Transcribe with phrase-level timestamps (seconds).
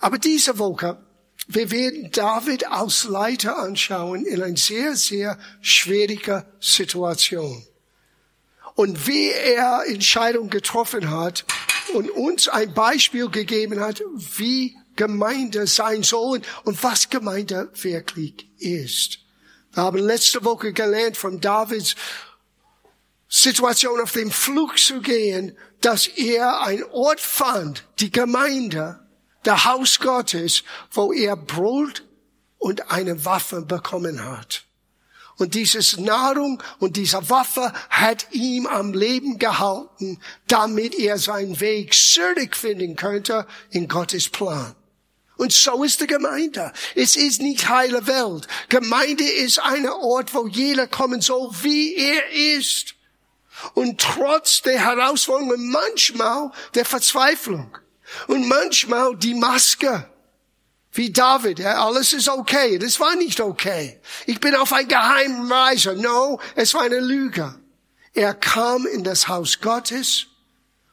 [0.00, 0.98] Aber diese Woche,
[1.46, 7.64] wir werden David als Leiter anschauen in einer sehr, sehr schwierigen Situation.
[8.74, 11.44] Und wie er Entscheidungen getroffen hat
[11.92, 14.02] und uns ein Beispiel gegeben hat,
[14.36, 19.18] wie Gemeinde sein soll und was Gemeinde wirklich ist.
[19.72, 21.94] Wir haben letzte Woche gelernt von Davids
[23.28, 28.99] Situation auf dem Flug zu gehen, dass er ein Ort fand, die Gemeinde,
[29.44, 32.04] der Haus Gottes, wo er Brot
[32.58, 34.64] und eine Waffe bekommen hat.
[35.38, 41.94] Und dieses Nahrung und diese Waffe hat ihm am Leben gehalten, damit er seinen Weg
[41.94, 44.74] zurückfinden könnte in Gottes Plan.
[45.38, 46.70] Und so ist die Gemeinde.
[46.94, 48.46] Es ist nicht heile Welt.
[48.68, 52.94] Gemeinde ist ein Ort, wo jeder kommen soll, wie er ist.
[53.72, 57.78] Und trotz der Herausforderungen manchmal der Verzweiflung
[58.26, 60.08] und manchmal die Maske.
[60.92, 62.78] Wie David, ja, alles ist okay.
[62.78, 64.00] Das war nicht okay.
[64.26, 65.94] Ich bin auf ein geheimen Reise.
[65.94, 67.54] No, es war eine Lüge.
[68.12, 70.26] Er kam in das Haus Gottes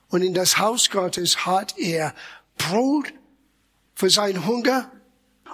[0.10, 2.14] und in das Haus Gottes hat er
[2.58, 3.12] Brot
[3.96, 4.92] für seinen Hunger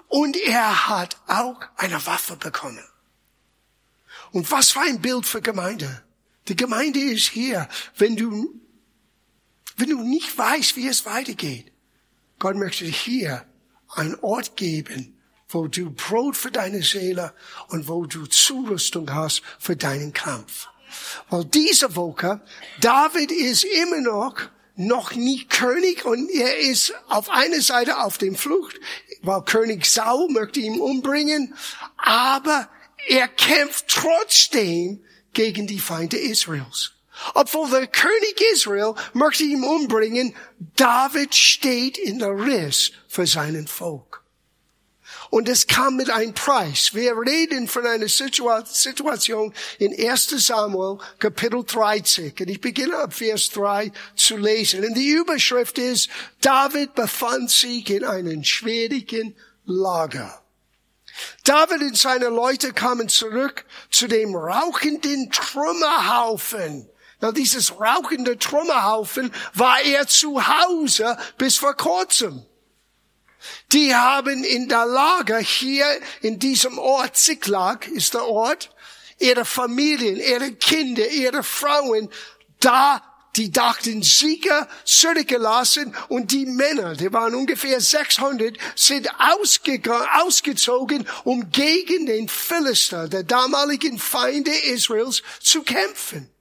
[0.10, 2.84] und er hat auch eine Waffe bekommen.
[4.32, 6.04] Und was für ein Bild für Gemeinde.
[6.50, 8.60] Die Gemeinde ist hier, wenn du,
[9.78, 11.72] wenn du nicht weißt, wie es weitergeht.
[12.40, 13.46] Gott möchte hier
[13.90, 17.34] einen Ort geben, wo du Brot für deine Seele
[17.70, 20.68] und wo du Zurüstung hast für deinen Kampf.
[21.30, 22.42] Weil diese Woche,
[22.82, 24.36] David ist immer noch
[24.76, 28.80] noch nie König und er ist auf einer Seite auf dem Flucht,
[29.22, 31.54] weil König Saul möchte ihn umbringen,
[31.98, 32.70] aber
[33.08, 36.94] er kämpft trotzdem gegen die Feinde Israels.
[37.34, 40.36] Obwohl der König Israel möchte ihn umbringen,
[40.76, 44.24] David steht in der Riss für seinen Volk.
[45.30, 46.94] Und es kam mit einem Preis.
[46.94, 52.34] Wir reden von einer Situation in 1 Samuel Kapitel 13.
[52.40, 54.86] Und ich beginne ab Vers 3 zu lesen.
[54.86, 56.10] Und die Überschrift ist,
[56.42, 59.36] David befand sich in einem schwierigen
[59.66, 60.40] Lager.
[61.46, 66.90] David und seine Leute kamen zurück zu dem rauchenden Trümmerhaufen.
[67.24, 72.46] Na, dieses rauchende Trümmerhaufen war er zu Hause bis vor kurzem.
[73.72, 75.86] Die haben in der Lager hier
[76.20, 78.76] in diesem Ort, Ziklag ist der Ort,
[79.20, 82.10] ihre Familien, ihre Kinder, ihre Frauen
[82.60, 83.02] da
[83.38, 92.06] die dachten Sieger zurückgelassen und die Männer, die waren ungefähr 600, sind ausgezogen, um gegen
[92.06, 96.33] den Philister, der damaligen Feinde Israels, zu kämpfen.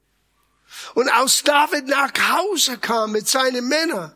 [0.95, 4.15] Und als David nach Hause kam mit seinen Männern,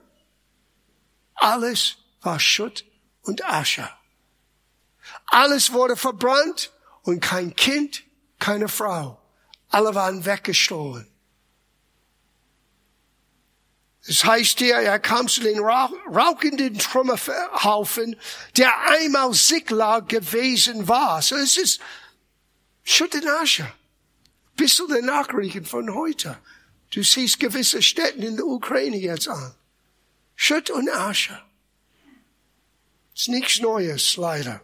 [1.34, 2.84] alles war Schutt
[3.22, 3.88] und Asche.
[5.26, 6.72] Alles wurde verbrannt
[7.02, 8.02] und kein Kind,
[8.38, 9.20] keine Frau.
[9.68, 11.10] Alle waren weggestohlen.
[14.06, 18.16] Das heißt hier, er kam zu den rauchenden Trümmerhaufen,
[18.56, 21.20] der einmal Siglag gewesen war.
[21.22, 21.80] So es ist
[22.84, 23.70] Schutt und Asche.
[24.56, 26.38] Du der Nachrichten von heute?
[26.90, 29.54] Du siehst gewisse Städte in der Ukraine jetzt an.
[30.34, 31.42] Schutt und Asche.
[33.14, 34.60] Ist nichts Neues, leider.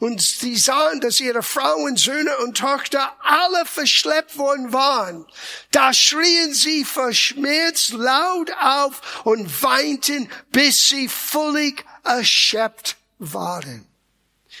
[0.00, 5.24] Und sie sahen, dass ihre Frauen, Söhne und Tochter alle verschleppt worden waren.
[5.70, 13.86] Da schrien sie verschmerzt laut auf und weinten, bis sie völlig erschöpft waren.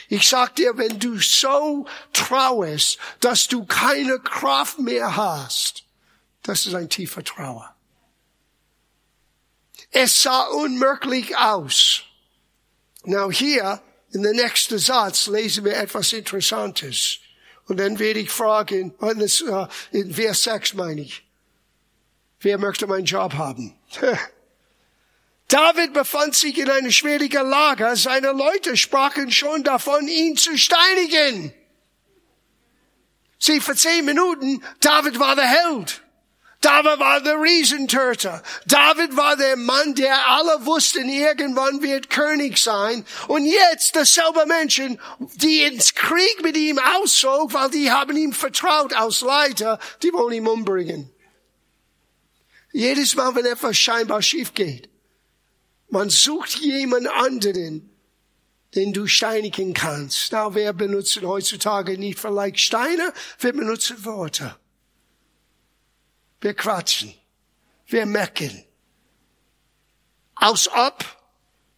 [0.08, 5.84] Ich sag dir, wenn du so trauerst, dass du keine Kraft mehr hast,
[6.48, 7.74] das ist ein tiefer Trauer.
[9.90, 12.04] Es sah unmöglich aus.
[13.04, 13.82] Now hier,
[14.12, 17.18] in der nächsten Satz lesen wir etwas Interessantes.
[17.66, 19.58] Und dann werde ich fragen, äh,
[19.90, 21.22] in Vers 6 meine ich,
[22.40, 23.78] wer möchte meinen Job haben?
[25.48, 27.94] David befand sich in einer schwierigen Lage.
[27.96, 31.52] Seine Leute sprachen schon davon, ihn zu steinigen.
[33.38, 36.02] Sie, für zehn Minuten, David war der Held.
[36.60, 38.42] David war der Riesentöter.
[38.66, 43.04] David war der Mann, der alle wussten, irgendwann wird König sein.
[43.28, 45.00] Und jetzt dasselbe Menschen,
[45.36, 50.34] die ins Krieg mit ihm auszog, weil die haben ihm vertraut als Leiter, die wollen
[50.34, 51.10] ihn umbringen.
[52.72, 54.90] Jedes Mal, wenn etwas scheinbar schief geht,
[55.88, 57.88] man sucht jemand anderen,
[58.74, 60.32] den du steinigen kannst.
[60.32, 63.12] Na, wer benutzt heutzutage nicht vielleicht Steine?
[63.38, 64.56] Wir benutzen Worte.
[66.40, 67.14] Wir quatschen.
[67.86, 68.64] Wir meckern.
[70.34, 71.04] Als ob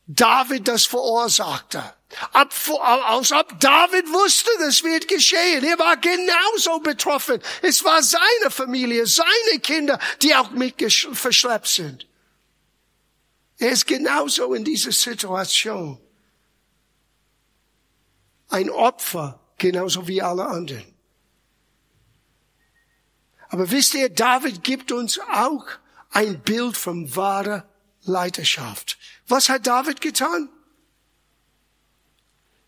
[0.06, 1.94] David das verursachte.
[2.32, 5.64] Ab, aus ob David wusste, das wird geschehen.
[5.64, 7.40] Er war genauso betroffen.
[7.62, 12.06] Es war seine Familie, seine Kinder, die auch mit verschleppt sind.
[13.58, 16.00] Er ist genauso in dieser Situation.
[18.48, 20.89] Ein Opfer, genauso wie alle anderen.
[23.50, 25.66] Aber wisst ihr, David gibt uns auch
[26.10, 27.68] ein Bild von wahrer
[28.04, 28.96] Leiterschaft.
[29.26, 30.48] Was hat David getan?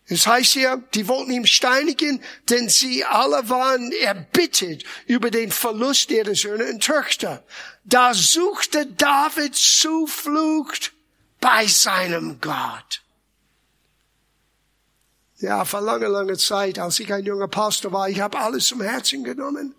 [0.05, 6.11] Es heißt hier, die wollten ihn steinigen, denn sie alle waren erbittet über den Verlust
[6.11, 7.43] ihrer Söhne und Töchter.
[7.85, 10.91] Da suchte David Zuflucht
[11.39, 13.01] bei seinem Gott.
[15.37, 18.81] Ja, vor langer, langer Zeit, als ich ein junger Pastor war, ich habe alles zum
[18.81, 19.73] Herzen genommen.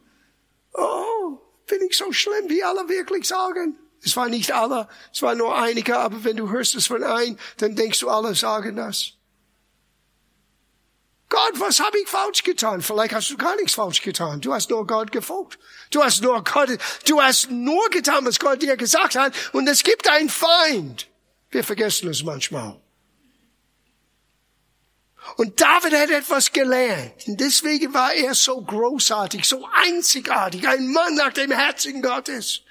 [0.74, 3.78] Oh, bin ich so schlimm, wie alle wirklich sagen.
[4.02, 7.38] Es war nicht alle, es war nur einige, aber wenn du hörst es von ein,
[7.56, 9.12] dann denkst du, alle sagen das.
[11.30, 12.82] Gott, was habe ich falsch getan?
[12.82, 14.40] Vielleicht hast du gar nichts falsch getan.
[14.40, 15.58] Du hast nur Gott gefolgt.
[15.90, 16.78] Du hast nur Gott,
[17.08, 19.32] du hast nur getan, was Gott dir gesagt hat.
[19.52, 21.08] Und es gibt einen Feind.
[21.50, 22.80] Wir vergessen es manchmal.
[25.36, 27.26] Und David hat etwas gelernt.
[27.26, 32.62] Und deswegen war er so großartig, so einzigartig, ein Mann nach dem Herzen Gottes.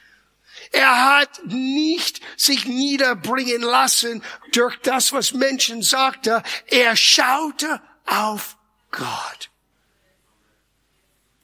[0.71, 6.41] Er hat nicht sich niederbringen lassen durch das, was Menschen sagten.
[6.67, 8.57] Er schaute auf
[8.91, 9.49] Gott.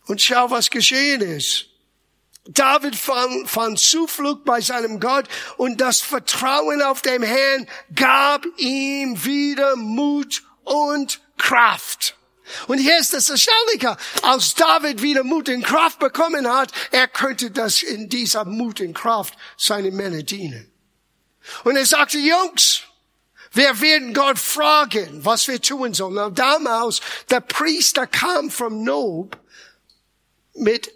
[0.05, 1.65] Und schau, was geschehen ist.
[2.47, 5.27] David fand, fand Zuflucht bei seinem Gott
[5.57, 12.15] und das Vertrauen auf dem Herrn gab ihm wieder Mut und Kraft.
[12.67, 13.95] Und hier ist das Erstaunliche.
[14.23, 18.93] Als David wieder Mut und Kraft bekommen hat, er könnte das in dieser Mut und
[18.93, 20.71] Kraft seine Männer dienen.
[21.63, 22.81] Und er sagte, Jungs,
[23.51, 26.17] wir werden Gott fragen, was wir tun sollen.
[26.17, 29.37] Und damals, der Priester kam vom Nob
[30.53, 30.91] mit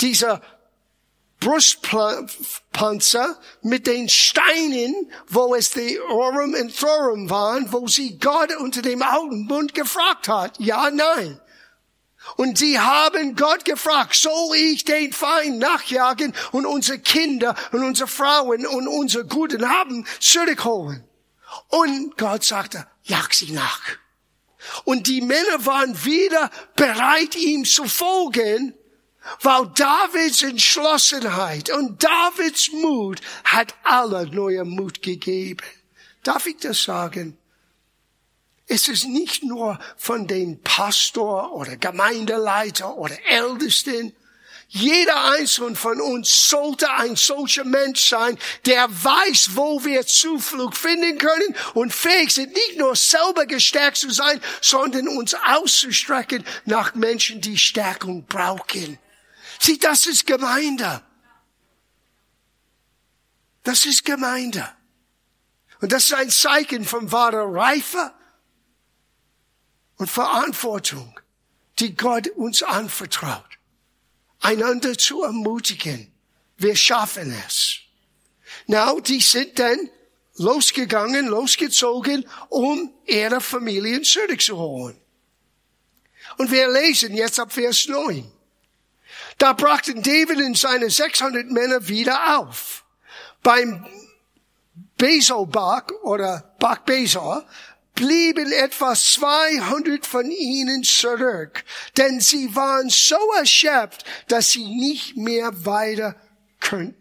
[0.00, 0.40] dieser
[1.40, 8.82] Brustpanzer mit den Steinen, wo es die Orum und Thorum waren, wo sie Gott unter
[8.82, 10.58] dem alten Bund gefragt hat.
[10.58, 11.40] Ja, nein.
[12.36, 18.08] Und sie haben Gott gefragt, soll ich den Feind nachjagen und unsere Kinder und unsere
[18.08, 21.04] Frauen und unsere Guten haben zurückholen?
[21.68, 23.80] Und Gott sagte, jag sie nach.
[24.84, 28.74] Und die Männer waren wieder bereit, ihm zu folgen,
[29.42, 35.64] weil Davids Entschlossenheit und Davids Mut hat alle neue Mut gegeben.
[36.22, 37.36] Darf ich das sagen?
[38.66, 44.12] Es ist nicht nur von den Pastor oder Gemeindeleiter oder Ältesten,
[44.70, 51.16] jeder einzelne von uns sollte ein solcher Mensch sein, der weiß, wo wir Zuflucht finden
[51.16, 57.40] können und fähig sind, nicht nur selber gestärkt zu sein, sondern uns auszustrecken nach Menschen,
[57.40, 58.98] die Stärkung brauchen.
[59.58, 61.02] Sieh, das ist Gemeinde.
[63.62, 64.68] Das ist Gemeinde.
[65.80, 68.12] Und das ist ein Zeichen von wahrer Reife
[69.96, 71.18] und Verantwortung,
[71.78, 73.58] die Gott uns anvertraut
[74.40, 76.12] einander zu ermutigen.
[76.56, 77.78] Wir schaffen es.
[78.66, 79.90] Now, die sind dann
[80.36, 84.96] losgegangen, losgezogen, um ihre Familien zurückzuholen.
[86.36, 88.30] Und wir lesen jetzt ab Vers 9.
[89.38, 92.84] Da brachten David und seine 600 Männer wieder auf.
[93.42, 93.86] Beim
[94.96, 97.46] Besobach oder Bach Besor
[97.94, 101.64] blieben etwa 200 von ihnen zurück,
[101.96, 106.16] denn sie waren so erschöpft, dass sie nicht mehr weiter
[106.60, 106.96] könnten.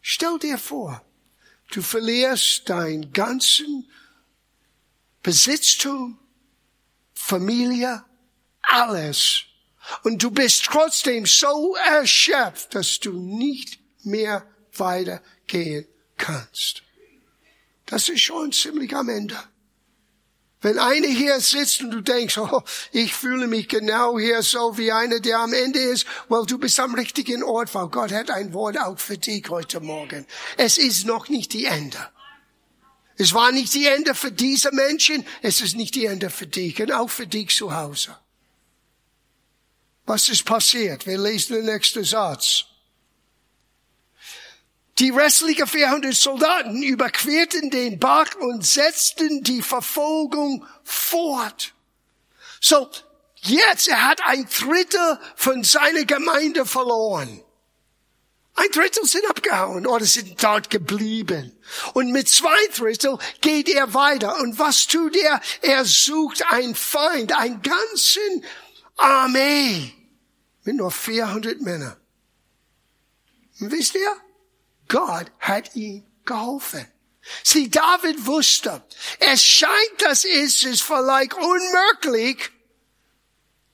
[0.00, 1.04] Stell dir vor,
[1.72, 3.88] du verlierst dein ganzen
[5.22, 6.18] Besitztum,
[7.14, 8.04] Familie,
[8.62, 9.49] alles.
[10.02, 16.82] Und du bist trotzdem so erschöpft, dass du nicht mehr weitergehen kannst.
[17.86, 19.36] Das ist schon ziemlich am Ende.
[20.62, 24.92] Wenn einer hier sitzt und du denkst, oh, ich fühle mich genau hier so wie
[24.92, 28.52] einer, der am Ende ist, well, du bist am richtigen Ort, weil Gott hat ein
[28.52, 30.26] Wort auch für dich heute Morgen.
[30.58, 31.98] Es ist noch nicht die Ende.
[33.16, 36.80] Es war nicht die Ende für diese Menschen, es ist nicht die Ende für dich
[36.80, 38.16] und auch für dich zu Hause.
[40.10, 41.06] Was ist passiert?
[41.06, 42.64] Wir lesen den nächsten Satz.
[44.98, 51.74] Die restlichen 400 Soldaten überquerten den Bach und setzten die Verfolgung fort.
[52.60, 52.90] So,
[53.36, 57.44] jetzt, er hat ein Drittel von seiner Gemeinde verloren.
[58.56, 61.56] Ein Drittel sind abgehauen oder sind dort geblieben.
[61.94, 64.40] Und mit zwei Drittel geht er weiter.
[64.40, 65.40] Und was tut er?
[65.62, 68.44] Er sucht einen Feind, einen ganzen
[68.96, 69.94] Armee
[70.70, 71.96] mit nur 400 Männern.
[73.58, 74.16] Und wisst ihr?
[74.88, 76.86] Gott hat ihm geholfen.
[77.42, 78.82] Sieh, David wusste,
[79.18, 82.50] es scheint, dass es ist vielleicht unmöglich,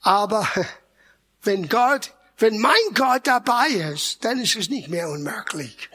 [0.01, 0.49] aber
[1.43, 5.91] wenn Gott, wenn mein Gott dabei ist, dann ist es nicht mehr unmöglich.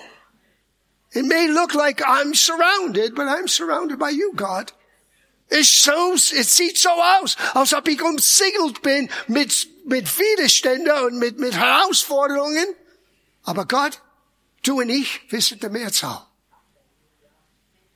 [1.14, 4.72] It may look like I'm surrounded, but I'm surrounded by you, God.
[5.54, 11.20] Es, so, es sieht so aus, als ob ich umsingelt bin mit, mit Widerständen und
[11.20, 12.66] mit, mit Herausforderungen.
[13.44, 14.02] Aber Gott,
[14.64, 16.26] du und ich, wir sind der Mehrzahl.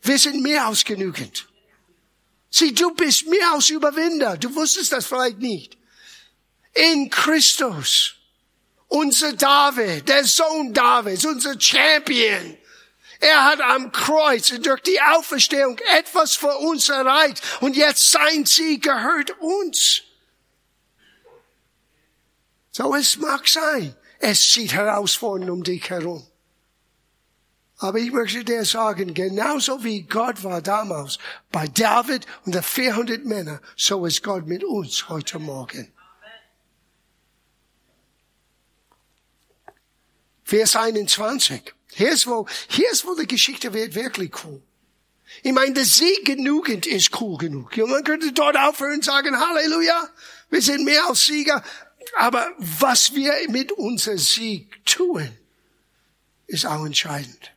[0.01, 1.47] Wir sind mehr als genügend.
[2.49, 4.35] Sieh, du bist mehr als Überwinder.
[4.35, 5.77] Du wusstest das vielleicht nicht.
[6.73, 8.15] In Christus.
[8.89, 12.57] Unser David, der Sohn Davids, unser Champion.
[13.25, 18.83] Er hat am Kreuz durch die Auferstehung etwas für uns erreicht und jetzt sein Sieg
[18.83, 20.03] gehört uns.
[22.69, 26.23] So es mag sein, es sieht herausfordernd um dich herum.
[27.79, 31.17] Aber ich möchte dir sagen, genauso wie Gott war damals
[31.51, 35.91] bei David und der 400 Männer, so ist Gott mit uns heute Morgen.
[40.43, 41.74] Vers 21.
[41.97, 44.61] Hier ist wo, hier ist wo die Geschichte wird wirklich cool.
[45.43, 47.75] Ich meine, der Sieg genügend ist cool genug.
[47.77, 50.09] man könnte dort aufhören und sagen, Halleluja,
[50.49, 51.63] wir sind mehr als Sieger.
[52.17, 55.29] Aber was wir mit unserem Sieg tun,
[56.47, 57.53] ist auch entscheidend.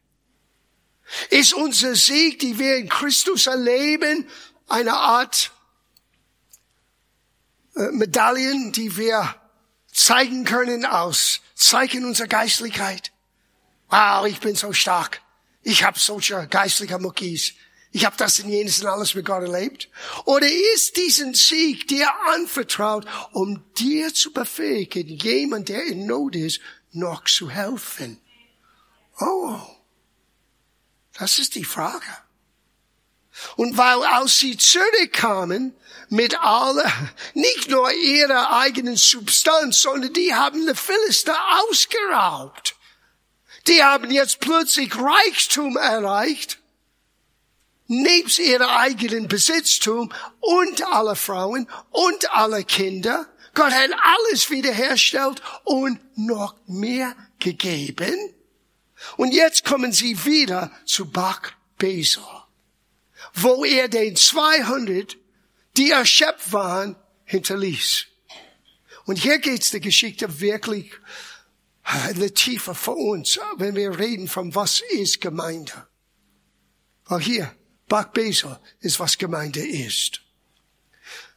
[1.30, 4.28] Ist unser Sieg, die wir in Christus erleben,
[4.68, 5.50] eine Art
[7.74, 9.34] äh, Medaillen, die wir
[9.92, 13.10] zeigen können aus Zeichen unserer Geistlichkeit?
[13.88, 15.22] Wow, ich bin so stark.
[15.62, 17.54] Ich habe solche geistliche Muckis.
[17.90, 19.88] Ich habe das in jenes und alles mit Gott erlebt.
[20.24, 26.60] Oder ist diesen Sieg dir anvertraut, um dir zu befähigen, jemand, der in Not ist,
[26.92, 28.20] noch zu helfen?
[29.20, 29.58] Oh,
[31.18, 32.06] das ist die Frage.
[33.56, 35.74] Und weil als sie zurückkamen
[36.08, 36.92] mit aller,
[37.34, 42.77] nicht nur ihrer eigenen Substanz, sondern die haben die Philister ausgeraubt.
[43.68, 46.58] Die haben jetzt plötzlich Reichtum erreicht,
[47.86, 53.26] nebst ihrer eigenen Besitztum und alle Frauen und alle Kinder.
[53.54, 58.16] Gott hat alles wiederherstellt und noch mehr gegeben.
[59.16, 62.48] Und jetzt kommen sie wieder zu Bach Besor,
[63.34, 65.16] wo er den 200,
[65.76, 68.06] die erschöpft waren, hinterließ.
[69.04, 70.92] Und hier geht's der Geschichte wirklich
[71.88, 75.72] eine Tiefe für uns, wenn wir reden von was ist Gemeinde.
[77.06, 77.54] Weil hier,
[77.88, 80.20] Bach Besor ist, was Gemeinde ist.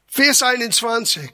[0.07, 1.31] Vers 21.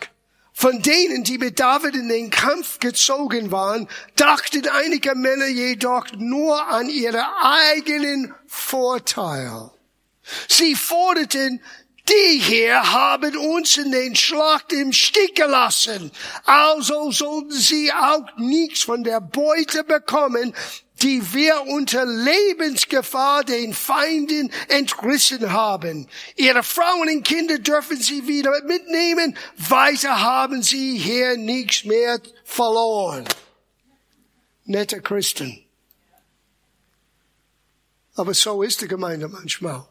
[0.53, 6.67] Von denen, die mit David in den Kampf gezogen waren, dachten einige Männer jedoch nur
[6.67, 9.71] an ihren eigenen Vorteil.
[10.47, 11.61] Sie forderten,
[12.09, 16.11] die hier haben uns in den Schlacht im Stich gelassen.
[16.45, 20.53] Also sollten sie auch nichts von der Beute bekommen,
[21.01, 26.07] die wir unter Lebensgefahr den Feinden entrissen haben.
[26.35, 29.37] Ihre Frauen und Kinder dürfen sie wieder mitnehmen.
[29.57, 33.25] Weiter haben sie hier nichts mehr verloren.
[34.65, 35.63] Nette Christen.
[38.15, 39.85] Aber so ist die Gemeinde manchmal.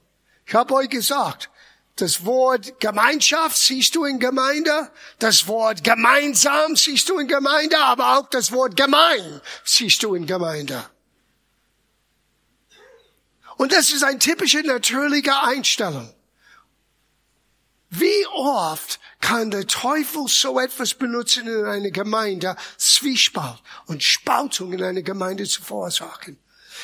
[0.44, 1.48] Ich habe euch gesagt,
[1.96, 8.18] das Wort Gemeinschaft siehst du in Gemeinde, das Wort gemeinsam siehst du in Gemeinde, aber
[8.18, 10.88] auch das Wort gemein siehst du in Gemeinde.
[13.56, 16.12] Und das ist eine typische natürliche Einstellung.
[17.88, 24.82] Wie oft kann der Teufel so etwas benutzen in einer Gemeinde, Zwiespalt und Spaltung in
[24.82, 26.38] einer Gemeinde zu verursachen?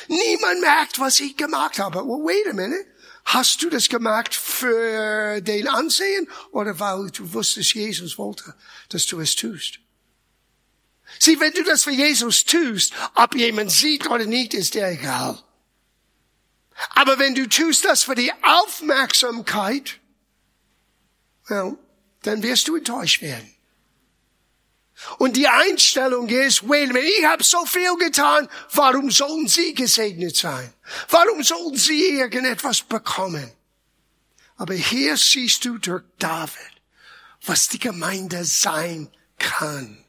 [0.07, 1.99] Niemand merkt, was ich gemacht habe.
[1.99, 2.92] Well, wait a minute.
[3.25, 8.53] Hast du das gemacht für den Ansehen oder weil du wusstest, Jesus wollte,
[8.89, 9.79] dass du es tust?
[11.19, 15.41] Sieh, wenn du das für Jesus tust, ob jemand sieht oder nicht, ist dir egal.
[16.89, 19.99] Aber wenn du tust das für die Aufmerksamkeit,
[21.47, 21.77] well,
[22.23, 23.52] dann wirst du enttäuscht werden.
[25.17, 29.73] Und die Einstellung ist, wait a minute, ich habe so viel getan, warum sollen Sie
[29.73, 30.73] gesegnet sein?
[31.09, 33.51] Warum sollen Sie irgendetwas bekommen?
[34.55, 36.81] Aber hier siehst du durch David,
[37.45, 39.09] was die Gemeinde sein
[39.39, 40.03] kann.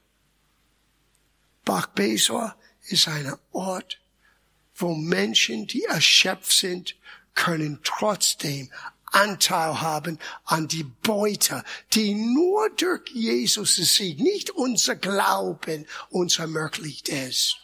[1.64, 2.54] Bach Besor
[2.88, 4.00] ist ein Ort,
[4.74, 6.96] wo Menschen, die erschöpft sind,
[7.34, 8.70] können trotzdem
[9.14, 17.08] Anteil haben an die Beute, die nur durch Jesus Sieg, nicht unser Glauben, uns ermöglicht
[17.08, 17.56] ist.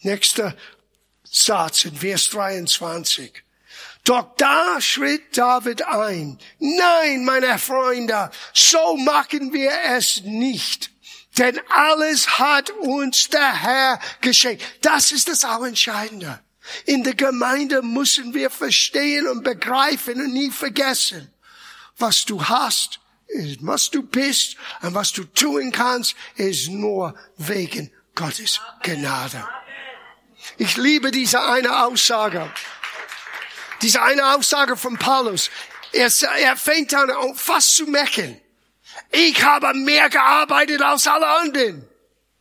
[0.00, 0.56] Nächster
[1.24, 3.42] Satz in Vers 23.
[4.04, 6.38] Doch da schritt David ein.
[6.58, 10.90] Nein, meine Freunde, so machen wir es nicht.
[11.38, 14.62] Denn alles hat uns der Herr geschenkt.
[14.80, 16.40] Das ist das Entscheidende.
[16.84, 21.32] In der Gemeinde müssen wir verstehen und begreifen und nie vergessen,
[21.98, 27.90] was du hast, ist, was du bist und was du tun kannst, ist nur wegen
[28.14, 29.46] Gottes Gnade.
[30.58, 32.50] Ich liebe diese eine Aussage.
[33.82, 35.50] Diese eine Aussage von Paulus.
[35.92, 38.40] Er, er fängt an, fast zu mecken.
[39.10, 41.86] Ich habe mehr gearbeitet als alle anderen.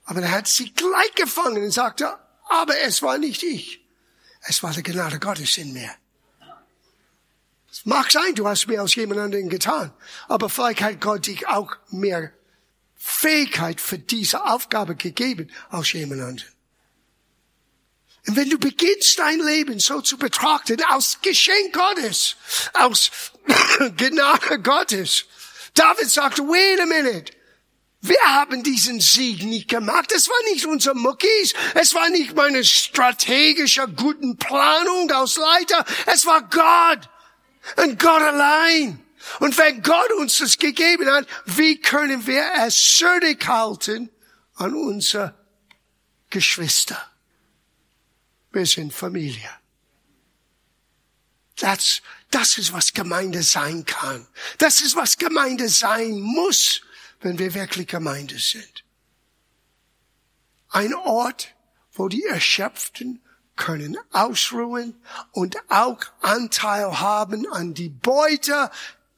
[0.05, 2.17] Aber er hat sie gleich gefangen und sagte,
[2.47, 3.84] aber es war nicht ich.
[4.47, 5.91] Es war die Gnade Gottes in mir.
[7.71, 9.91] Es mag sein, du hast mehr als jemand anderen getan.
[10.27, 12.31] Aber vielleicht hat Gott dich auch mehr
[12.95, 16.55] Fähigkeit für diese Aufgabe gegeben als jemand anderen.
[18.27, 22.35] Und wenn du beginnst dein Leben so zu betrachten, aus Geschenk Gottes,
[22.73, 23.11] aus
[23.97, 25.25] Gnade Gottes,
[25.73, 27.33] David sagte, wait a minute.
[28.07, 30.11] Wir haben diesen Sieg nicht gemacht.
[30.11, 31.53] Es war nicht unser Muckis.
[31.73, 35.83] Es war nicht meine strategische guten Planung aus Leiter.
[36.05, 37.09] Es war Gott.
[37.83, 39.03] Und Gott allein.
[39.39, 44.11] Und wenn Gott uns das gegeben hat, wie können wir es halten
[44.55, 45.33] an unsere
[46.29, 47.11] Geschwister?
[48.51, 49.49] Wir sind Familie.
[51.57, 54.27] Das, das ist, was Gemeinde sein kann.
[54.59, 56.81] Das ist, was Gemeinde sein muss,
[57.21, 58.83] wenn wir wirklich Gemeinde sind.
[60.69, 61.55] Ein Ort,
[61.93, 63.21] wo die Erschöpften
[63.55, 68.69] können ausruhen und auch Anteil haben an die Beute,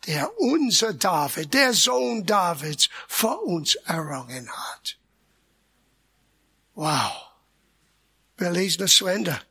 [0.05, 4.97] der unser David, der Sohn Davids, vor uns errungen hat.
[6.75, 7.11] Wow.
[8.37, 9.41] Wir lesen das zu Ende.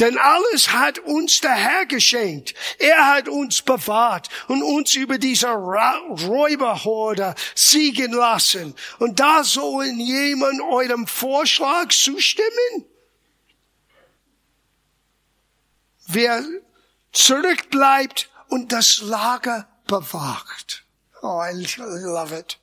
[0.00, 2.54] Denn alles hat uns der Herr geschenkt.
[2.78, 8.74] Er hat uns bewahrt und uns über diese Räuberhorde siegen lassen.
[8.98, 12.84] Und da soll jemand eurem Vorschlag zustimmen?
[16.06, 16.42] Wer
[17.12, 20.84] zurückbleibt und das Lager bewacht.
[21.22, 22.58] Oh, I love it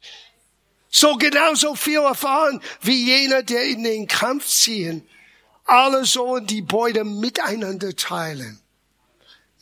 [0.92, 5.08] so genauso viel erfahren wie jener, der in den Kampf ziehen.
[5.72, 8.62] Alle sollen die Beute miteinander teilen.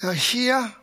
[0.01, 0.75] Na, hier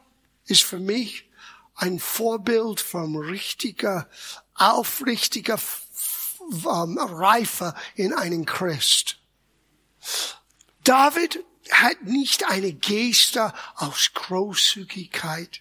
[0.45, 1.29] ist für mich
[1.75, 4.09] ein Vorbild vom richtiger,
[4.55, 5.59] aufrichtiger
[6.39, 9.19] um, Reife in einen Christ.
[10.85, 15.61] David hat nicht eine Geste aus Großzügigkeit.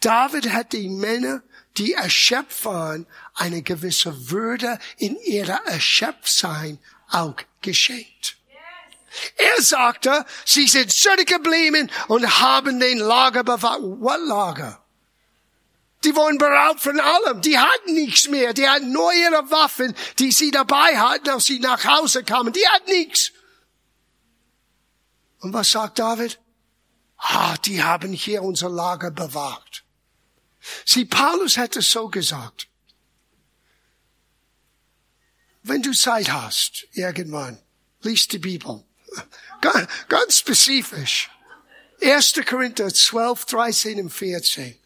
[0.00, 1.44] David hat die Männer
[1.76, 8.36] die erschöpft waren, eine gewisse Würde in ihrer Erschöpfsein auch geschenkt.
[9.36, 13.82] Er sagte, sie sind zurückgeblieben und haben den Lager bewahrt.
[13.82, 14.82] What Lager?
[16.04, 17.40] Die wurden beraubt von allem.
[17.40, 18.52] Die hatten nichts mehr.
[18.52, 22.52] Die hatten nur ihre Waffen, die sie dabei hatten, als sie nach Hause kamen.
[22.52, 23.32] Die hatten nichts.
[25.40, 26.38] Und was sagt David?
[27.16, 29.84] Ah, die haben hier unser Lager bewahrt.
[30.84, 32.68] Sieh, Paulus hätte so gesagt.
[35.62, 37.58] Wenn du Zeit hast, irgendwann,
[38.02, 38.84] liest die Bibel.
[40.08, 41.30] Ganz spezifisch.
[42.02, 42.34] 1.
[42.46, 44.76] Korinther 12, 13 und 14.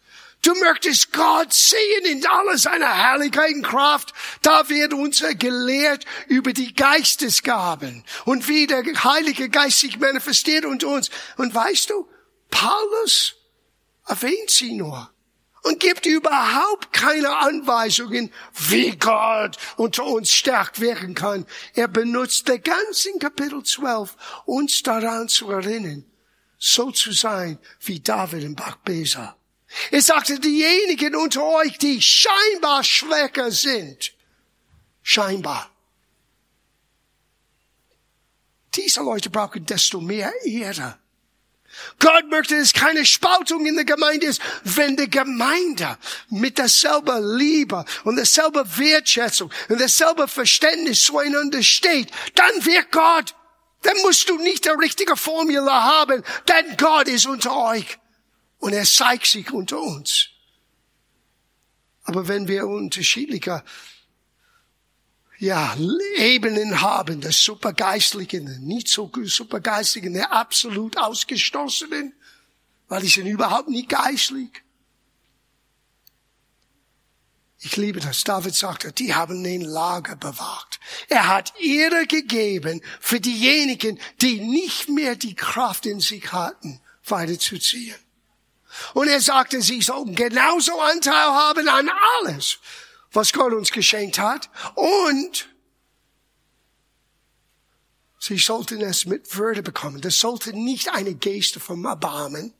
[0.41, 4.13] Du möchtest Gott sehen in aller seiner Herrlichkeit und Kraft.
[4.41, 10.87] Da wird uns gelehrt über die Geistesgaben und wie der Heilige Geist sich manifestiert unter
[10.87, 11.11] uns.
[11.37, 12.09] Und weißt du,
[12.49, 13.35] Paulus
[14.07, 15.10] erwähnt sie nur
[15.63, 18.33] und gibt überhaupt keine Anweisungen,
[18.67, 21.45] wie Gott unter uns stark wirken kann.
[21.73, 26.05] Er benutzt den ganzen Kapitel 12, uns daran zu erinnern,
[26.57, 29.37] so zu sein wie David in Bachbesa.
[29.89, 34.13] Er sagte, diejenigen unter euch, die scheinbar schwächer sind,
[35.01, 35.69] scheinbar,
[38.73, 41.00] diese Leute brauchen desto mehr Ehre
[41.99, 45.97] Gott möchte, dass keine Spaltung in der Gemeinde ist, wenn die Gemeinde
[46.29, 53.35] mit derselben Liebe und derselben Wertschätzung und derselben Verständnis zueinander steht, dann wird Gott.
[53.83, 57.97] Dann musst du nicht die richtige Formel haben, denn Gott ist unter euch
[58.59, 60.29] und er zeigt sich unter uns.
[62.03, 63.63] Aber wenn wir unterschiedliche
[65.41, 65.75] ja,
[66.17, 72.13] Ebenen haben, das Supergeistlichen, nicht so Supergeistlichen, der absolut Ausgestoßenen,
[72.87, 74.51] weil die sind überhaupt nicht geistlich.
[77.57, 78.23] Ich liebe das.
[78.23, 80.79] David sagte, die haben den Lager bewahrt.
[81.09, 87.97] Er hat Ehre gegeben für diejenigen, die nicht mehr die Kraft in sich hatten, weiterzuziehen.
[88.93, 92.59] Und er sagte, sie sollten genauso Anteil haben an alles,
[93.11, 94.49] was Gott uns geschenkt hat.
[94.75, 95.49] Und
[98.19, 100.01] sie sollten es mit Würde bekommen.
[100.01, 102.53] Das sollte nicht eine Geste vom Erbarmen.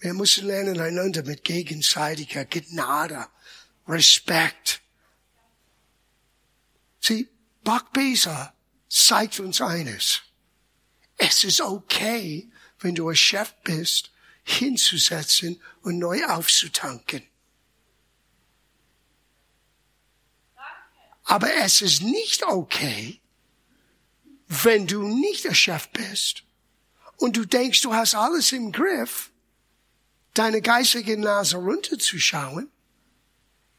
[0.00, 3.26] Wir müssen lernen, einander mit gegenseitiger Gnade,
[3.88, 4.80] Respekt.
[7.00, 7.28] Sie,
[7.64, 8.54] Backbeser
[8.88, 10.22] zeigt uns eines.
[11.16, 14.12] Es ist okay, wenn du ein Chef bist,
[14.44, 17.27] hinzusetzen und neu aufzutanken.
[21.28, 23.20] Aber es ist nicht okay,
[24.46, 26.42] wenn du nicht der Chef bist
[27.18, 29.30] und du denkst, du hast alles im Griff,
[30.32, 32.70] deine geistige Nase runterzuschauen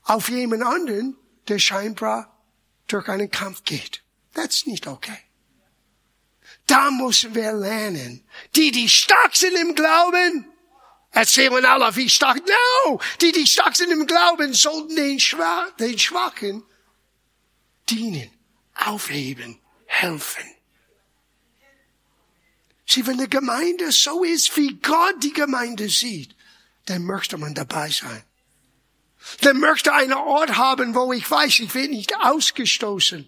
[0.03, 2.39] auf jemand anderen, der scheinbar
[2.87, 4.03] durch einen Kampf geht.
[4.35, 5.17] Ist nicht okay.
[6.67, 8.23] Da müssen wir lernen.
[8.55, 10.45] Die, die stark sind im Glauben,
[11.09, 12.37] erzählen alle, wie stark.
[12.85, 13.01] No!
[13.21, 16.63] Die, die stark sind im Glauben, sollten den, Schwa den Schwachen
[17.89, 18.31] dienen,
[18.75, 20.43] aufheben, helfen.
[22.85, 26.35] Sie, wenn die Gemeinde so ist, wie Gott die Gemeinde sieht,
[26.85, 28.23] dann möchte man dabei sein.
[29.41, 33.27] Dann möchte einen Ort haben, wo ich weiß, ich werde nicht ausgestoßen.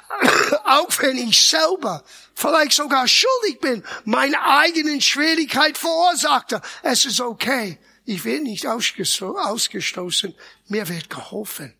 [0.64, 6.60] Auch wenn ich selber vielleicht sogar schuldig bin, meine eigenen Schwierigkeit verursachte.
[6.82, 7.78] Es ist okay.
[8.04, 10.34] Ich werde nicht ausgestoßen.
[10.66, 11.74] Mir wird geholfen.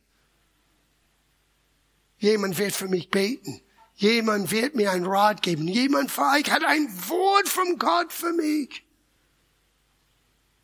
[2.18, 3.60] Jemand wird für mich beten.
[3.94, 5.66] Jemand wird mir ein Rat geben.
[5.66, 8.84] Jemand vielleicht hat ein Wort von Gott für mich.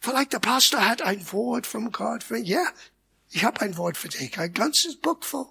[0.00, 2.48] Vielleicht der Pastor hat ein Wort von Gott für mich.
[2.48, 2.64] Ja,
[3.30, 4.38] ich habe ein Wort für dich.
[4.38, 5.46] Ein ganzes Buch voll.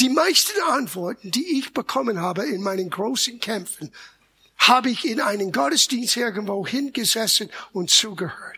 [0.00, 3.92] Die meisten Antworten, die ich bekommen habe in meinen großen Kämpfen,
[4.58, 8.53] habe ich in einen Gottesdienst irgendwo hingesessen und zugehört.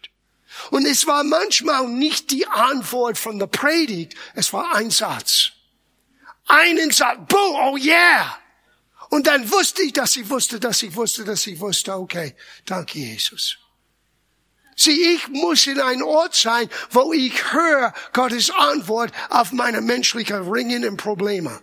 [0.71, 5.53] Und es war manchmal nicht die Antwort von der Predigt, es war ein Satz.
[6.47, 8.39] Einen Satz, boom, oh yeah.
[9.11, 12.99] Und dann wusste ich, dass ich wusste, dass ich wusste, dass ich wusste, okay, danke
[12.99, 13.59] Jesus.
[14.77, 20.51] Sieh, ich muss in ein Ort sein, wo ich höre Gottes Antwort auf meine menschlichen
[20.51, 21.63] Ringen und Probleme.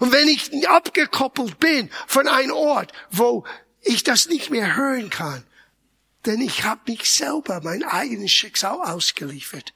[0.00, 3.44] Und wenn ich abgekoppelt bin von einem Ort, wo
[3.82, 5.44] ich das nicht mehr hören kann,
[6.26, 9.72] denn ich habe mich selber mein eigenes Schicksal ausgeliefert.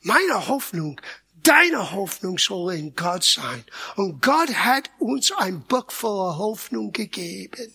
[0.00, 1.00] Meine Hoffnung,
[1.42, 3.64] deine Hoffnung soll in Gott sein.
[3.96, 7.72] Und Gott hat uns ein Buch voller Hoffnung gegeben.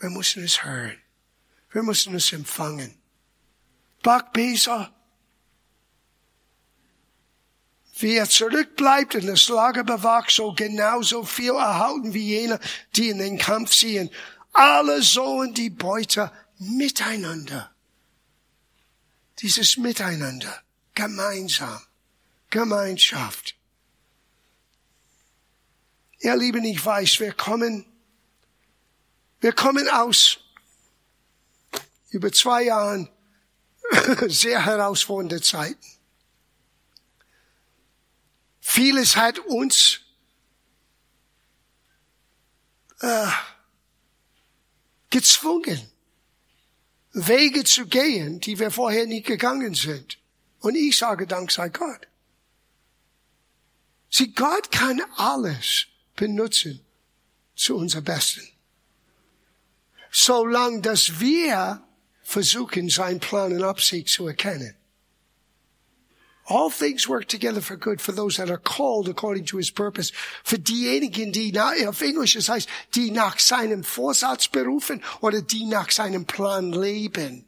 [0.00, 0.98] Wir müssen es hören.
[1.70, 2.96] Wir müssen es empfangen.
[4.02, 4.92] Backbeser,
[7.98, 12.60] Wer zurückbleibt und das Lager bewahrt, soll genauso viel erhalten wie jene,
[12.94, 14.10] die in den Kampf ziehen.
[14.58, 17.70] Alle sollen die Beute miteinander.
[19.40, 20.62] Dieses Miteinander.
[20.94, 21.78] Gemeinsam.
[22.48, 23.54] Gemeinschaft.
[26.20, 27.84] Ihr Lieben, ich weiß, wir kommen,
[29.40, 30.38] wir kommen aus
[32.08, 33.10] über zwei Jahren
[34.28, 35.86] sehr herausfordernde Zeiten.
[38.60, 40.00] Vieles hat uns
[43.00, 43.28] äh,
[45.10, 45.80] gezwungen,
[47.12, 50.18] Wege zu gehen, die wir vorher nie gegangen sind.
[50.60, 52.08] Und ich sage Dank sei Gott.
[54.10, 56.80] Sie, Gott kann alles benutzen
[57.54, 58.48] zu unser Besten.
[60.10, 61.82] Solange, dass wir
[62.22, 64.74] versuchen, seinen Plan und Absicht zu erkennen.
[66.48, 70.12] All things work together for good for those that are called according to his purpose.
[70.44, 75.64] Für diejenigen, die nach, auf Englisch, das heißt, die nach seinem Vorsatz berufen oder die
[75.64, 77.46] nach seinem Plan leben.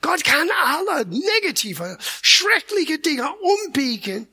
[0.00, 4.26] Gott kann alle negative, schreckliche Dinge umbiegen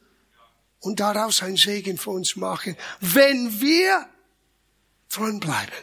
[0.80, 4.08] und daraus ein Segen für uns machen, wenn wir
[5.10, 5.74] dranbleiben.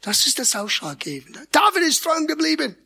[0.00, 1.46] Das ist das Ausschlaggebende.
[1.50, 2.76] David ist dran geblieben.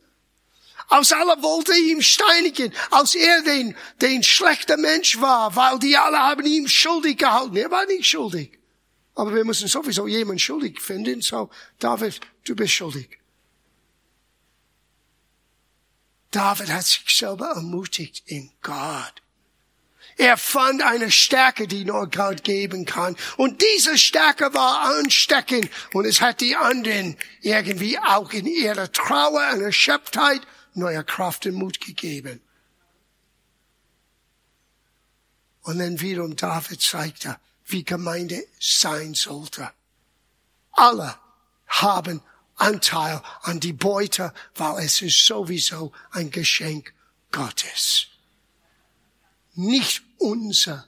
[0.89, 6.19] Aus aller wollte ihm steinigen, als er den, den schlechter Mensch war, weil die alle
[6.19, 7.57] haben ihm schuldig gehalten.
[7.57, 8.59] Er war nicht schuldig.
[9.15, 13.19] Aber wir müssen sowieso jemanden schuldig finden, so David, du bist schuldig.
[16.31, 19.23] David hat sich selber ermutigt in Gott.
[20.17, 23.17] Er fand eine Stärke, die nur Gott geben kann.
[23.37, 25.71] Und diese Stärke war ansteckend.
[25.93, 30.43] Und es hat die anderen irgendwie auch in ihrer Trauer und Erschöpftheit
[30.75, 32.41] neue Kraft und Mut gegeben.
[35.63, 39.71] Und dann wiederum David zeigte, wie Gemeinde sein sollte.
[40.73, 41.17] Alle
[41.69, 42.21] haben
[42.57, 46.93] Anteil an die Beute, weil es ist sowieso ein Geschenk
[47.31, 48.07] Gottes.
[49.55, 50.87] Nicht unsere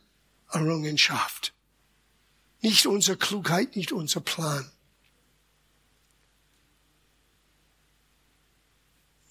[0.50, 1.52] Errungenschaft.
[2.60, 4.70] Nicht unsere Klugheit, nicht unser Plan.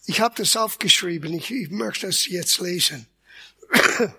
[0.05, 3.07] Ich habe das aufgeschrieben, ich, ich möchte es jetzt lesen.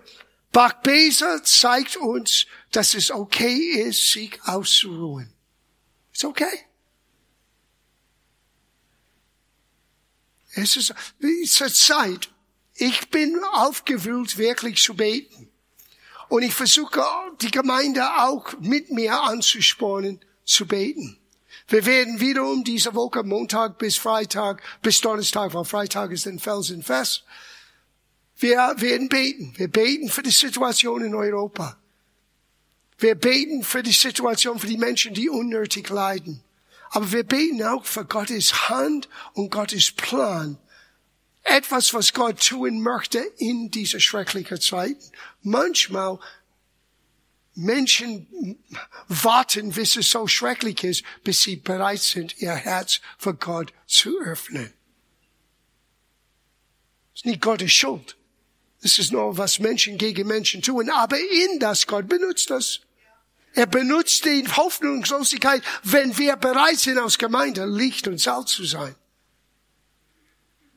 [0.51, 5.31] Bachbeser zeigt uns, dass es okay ist, sich auszuruhen.
[6.13, 6.65] Ist okay.
[10.53, 10.93] Es ist
[11.53, 12.29] zur Zeit.
[12.75, 15.49] Ich bin aufgewühlt, wirklich zu beten.
[16.29, 17.03] Und ich versuche,
[17.41, 21.19] die Gemeinde auch mit mir anzuspornen, zu beten.
[21.67, 27.23] Wir werden wiederum diese Woche, Montag bis Freitag, bis Donnerstag, weil Freitag ist ein Felsenfest,
[28.37, 29.53] wir werden beten.
[29.55, 31.77] Wir beten für die Situation in Europa.
[32.97, 36.41] Wir beten für die Situation für die Menschen, die unnötig leiden.
[36.89, 40.57] Aber wir beten auch für Gottes Hand und Gottes Plan.
[41.43, 44.97] Etwas, was Gott tun möchte in dieser schrecklichen Zeit.
[45.41, 46.19] Manchmal
[47.55, 48.59] Menschen
[49.07, 54.19] warten, bis es so schrecklich ist, bis sie bereit sind, ihr Herz für Gott zu
[54.19, 54.73] öffnen.
[57.13, 58.17] Das ist nicht Gottes Schuld.
[58.81, 60.89] Das ist nur, was Menschen gegen Menschen tun.
[60.89, 62.81] Aber in das Gott benutzt das.
[63.53, 68.95] Er benutzt die Hoffnungslosigkeit, wenn wir bereit sind, aus Gemeinde Licht und Salz zu sein.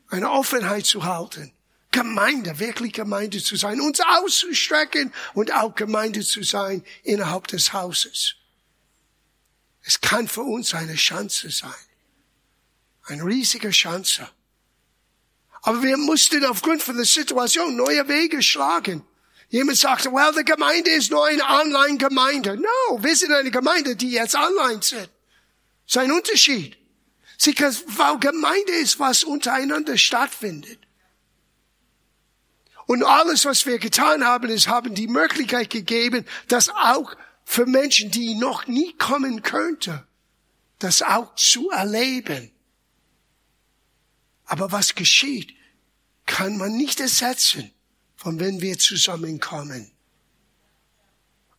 [0.07, 1.51] Eine Offenheit zu halten.
[1.91, 8.35] Gemeinde, wirklich Gemeinde zu sein, uns auszustrecken und auch Gemeinde zu sein innerhalb des Hauses.
[9.81, 11.73] Es kann für uns eine Chance sein.
[13.05, 14.29] Eine riesige Chance.
[15.63, 19.03] Aber wir mussten aufgrund von der Situation neue Wege schlagen.
[19.49, 22.57] Jemand sagte, well, die Gemeinde ist nur eine Online-Gemeinde.
[22.57, 25.09] No, wir sind eine Gemeinde, die jetzt online sind.
[25.85, 26.77] Das ist ein Unterschied.
[27.35, 30.79] Sie, weil Gemeinde ist, was untereinander stattfindet.
[32.89, 38.09] Und alles, was wir getan haben, ist, haben die Möglichkeit gegeben, dass auch für Menschen,
[38.09, 40.01] die noch nie kommen könnten,
[40.79, 42.49] das auch zu erleben.
[44.45, 45.53] Aber was geschieht,
[46.25, 47.71] kann man nicht ersetzen,
[48.15, 49.91] von wenn wir zusammenkommen.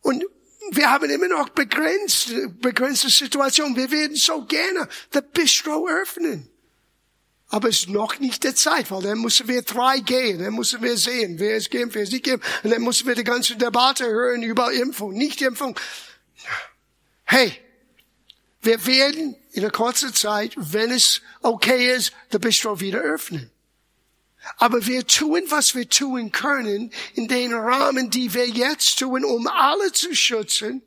[0.01, 0.25] Und
[0.71, 3.77] wir haben immer noch begrenzte, begrenzte Situationen.
[3.77, 6.50] Wir werden so gerne das Bistro öffnen.
[7.51, 10.81] Aber es ist noch nicht der Zeit, weil dann müssen wir drei gehen, dann müssen
[10.81, 13.57] wir sehen, wer ist geimpft, wer ist nicht geimpft, und dann müssen wir die ganze
[13.57, 15.77] Debatte hören über Impfung, Nicht-Impfung.
[17.25, 17.51] Hey,
[18.61, 23.51] wir werden in einer kurzen Zeit, wenn es okay ist, das Bistro wieder öffnen.
[24.55, 29.47] Aber wir tun, was wir tun können, in den Rahmen, die wir jetzt tun, um
[29.47, 30.81] alle zu schützen,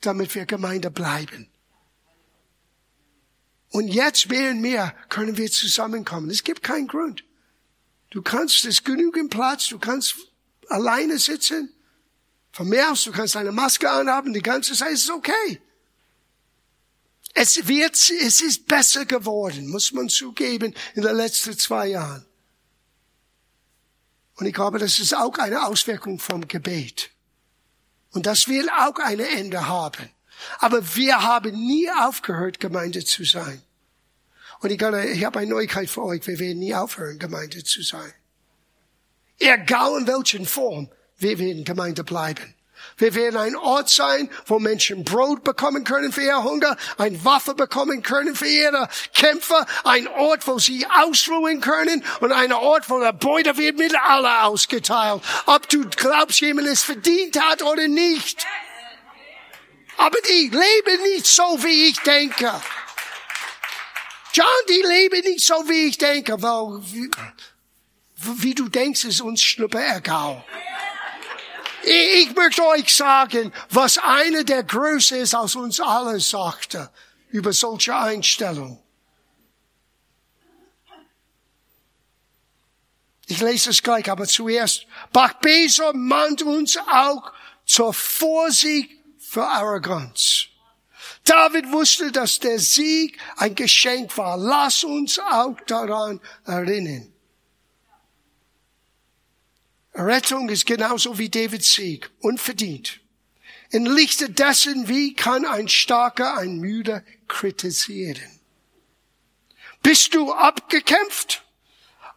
[0.00, 1.51] damit wir Gemeinde bleiben.
[3.72, 6.30] Und jetzt mehr und mehr können wir zusammenkommen.
[6.30, 7.24] Es gibt keinen Grund.
[8.10, 10.16] Du kannst, es genügend Platz, du kannst
[10.68, 11.72] alleine sitzen.
[12.52, 15.60] Von mir aus, du kannst eine Maske anhaben, die ganze Zeit ist okay.
[17.32, 22.26] Es wird, es ist besser geworden, muss man zugeben, in den letzten zwei Jahren.
[24.34, 27.10] Und ich glaube, das ist auch eine Auswirkung vom Gebet.
[28.10, 30.10] Und das will auch ein Ende haben.
[30.58, 33.62] Aber wir haben nie aufgehört, Gemeinde zu sein.
[34.60, 36.26] Und ich, kann, ich habe eine Neuigkeit für euch.
[36.26, 38.12] Wir werden nie aufhören, Gemeinde zu sein.
[39.38, 42.54] Egal in welchen Form, wir werden Gemeinde bleiben.
[42.96, 47.54] Wir werden ein Ort sein, wo Menschen Brot bekommen können für ihr Hunger, ein Waffe
[47.54, 53.00] bekommen können für ihre Kämpfe, ein Ort, wo sie ausruhen können und ein Ort, wo
[53.00, 55.22] der Beute wird mit aller ausgeteilt.
[55.46, 58.46] Ob du glaubst, jemand es verdient hat oder nicht.
[59.96, 62.52] Aber die leben nicht so, wie ich denke.
[64.32, 67.10] John, die leben nicht so, wie ich denke, weil wie,
[68.42, 70.44] wie du denkst, ist uns schnuppe egal.
[71.84, 76.90] Ich möchte euch sagen, was einer der Größe ist, als uns alle sagte,
[77.30, 78.82] über solche Einstellung.
[83.26, 84.86] Ich lese es gleich, aber zuerst.
[85.12, 87.32] Bachbeser mahnt uns auch
[87.64, 89.01] zur Vorsicht
[89.32, 90.48] für Arroganz.
[91.24, 94.36] David wusste, dass der Sieg ein Geschenk war.
[94.36, 97.10] Lass uns auch daran erinnern.
[99.94, 103.00] Rettung ist genauso wie Davids Sieg, unverdient.
[103.70, 108.38] In Lichte dessen, wie kann ein Starker ein Müder kritisieren?
[109.82, 111.42] Bist du abgekämpft?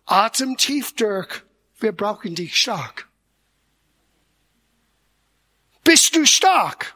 [0.06, 1.45] Atemtief, Dirk.
[1.80, 3.08] Wir brauchen dich stark.
[5.86, 6.95] Bist du stark?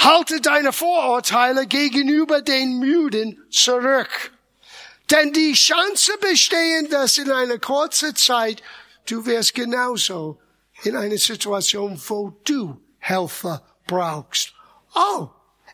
[0.00, 4.32] Halte deine Vorurteile gegenüber den Müden zurück.
[5.10, 8.62] Denn die Chance bestehen, dass in einer kurzen Zeit
[9.06, 10.40] du wirst genauso
[10.84, 14.54] in einer Situation, wo du Helfer brauchst.
[14.94, 15.28] Oh,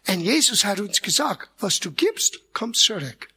[0.08, 3.28] und Jesus hat uns gesagt, was du gibst, kommt zurück.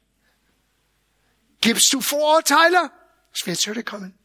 [1.60, 2.90] Gibst du Vorurteile?
[3.32, 4.18] Es wird zurückkommen.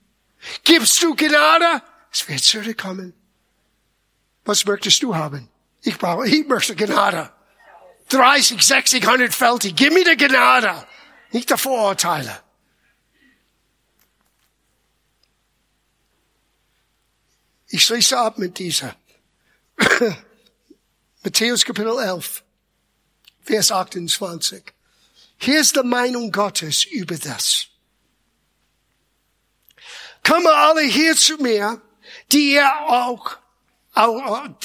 [0.63, 1.83] Gibst du Gnade?
[2.11, 3.13] Es wird zurückkommen.
[4.45, 5.49] Was möchtest du haben?
[5.85, 7.31] Ich brauche, ich möchte Gnade.
[8.09, 9.75] 30, 60, 100 fältig.
[9.75, 10.87] Gib mir die Gnade.
[11.31, 12.41] Nicht die Vorurteile.
[17.67, 18.95] Ich schließe ab mit dieser.
[21.23, 22.43] Matthäus Kapitel 11,
[23.43, 24.63] Vers 28.
[25.37, 27.67] Hier ist die Meinung Gottes über das.
[30.23, 31.79] Kommen alle hier zu mir,
[32.31, 33.37] die ihr auch,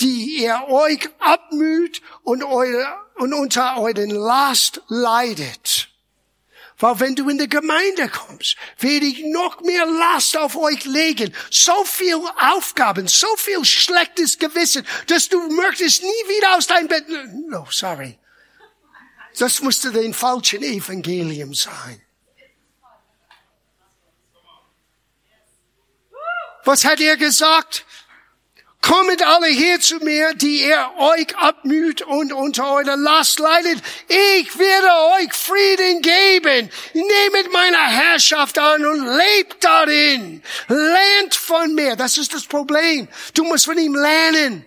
[0.01, 5.88] die ihr euch abmüht und, eure, und unter euren Last leidet.
[6.79, 11.35] Weil wenn du in die Gemeinde kommst, werde ich noch mehr Last auf euch legen.
[11.51, 17.05] So viel Aufgaben, so viel schlechtes Gewissen, dass du möchtest nie wieder aus deinem Bett.
[17.49, 18.19] No, sorry.
[19.38, 22.03] Das musste den falschen Evangelium sein.
[26.64, 27.85] Was hat er gesagt?
[28.83, 33.79] Kommet alle her zu mir, die ihr euch abmüht und unter eurer Last leidet.
[34.09, 34.88] Ich werde
[35.19, 36.71] euch Frieden geben.
[36.95, 40.43] Nehmet meine Herrschaft an und lebt darin.
[40.69, 41.95] Lernt von mir.
[41.95, 43.07] Das ist das Problem.
[43.35, 44.64] Du musst von ihm lernen.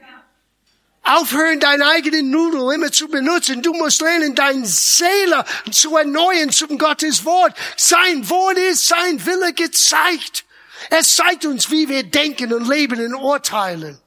[1.02, 3.64] Aufhören, deine eigenen Nudel immer zu benutzen.
[3.64, 7.58] Du musst lernen, dein Seele zu erneuern zum Gottes Wort.
[7.78, 10.46] Sein Wort ist sein Wille gezeigt.
[10.92, 14.03] Es zeigt uns, wie wir denken und leben und urteilen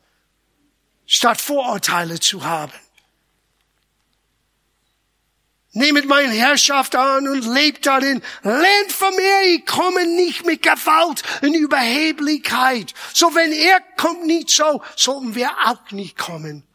[1.06, 2.72] statt Vorurteile zu haben.
[5.76, 8.22] Nehmet meine Herrschaft an und lebt darin.
[8.42, 12.94] Lernt von mir, ich komme nicht mit Gewalt und Überheblichkeit.
[13.12, 16.66] So wenn er kommt nicht so, sollten wir auch nicht kommen.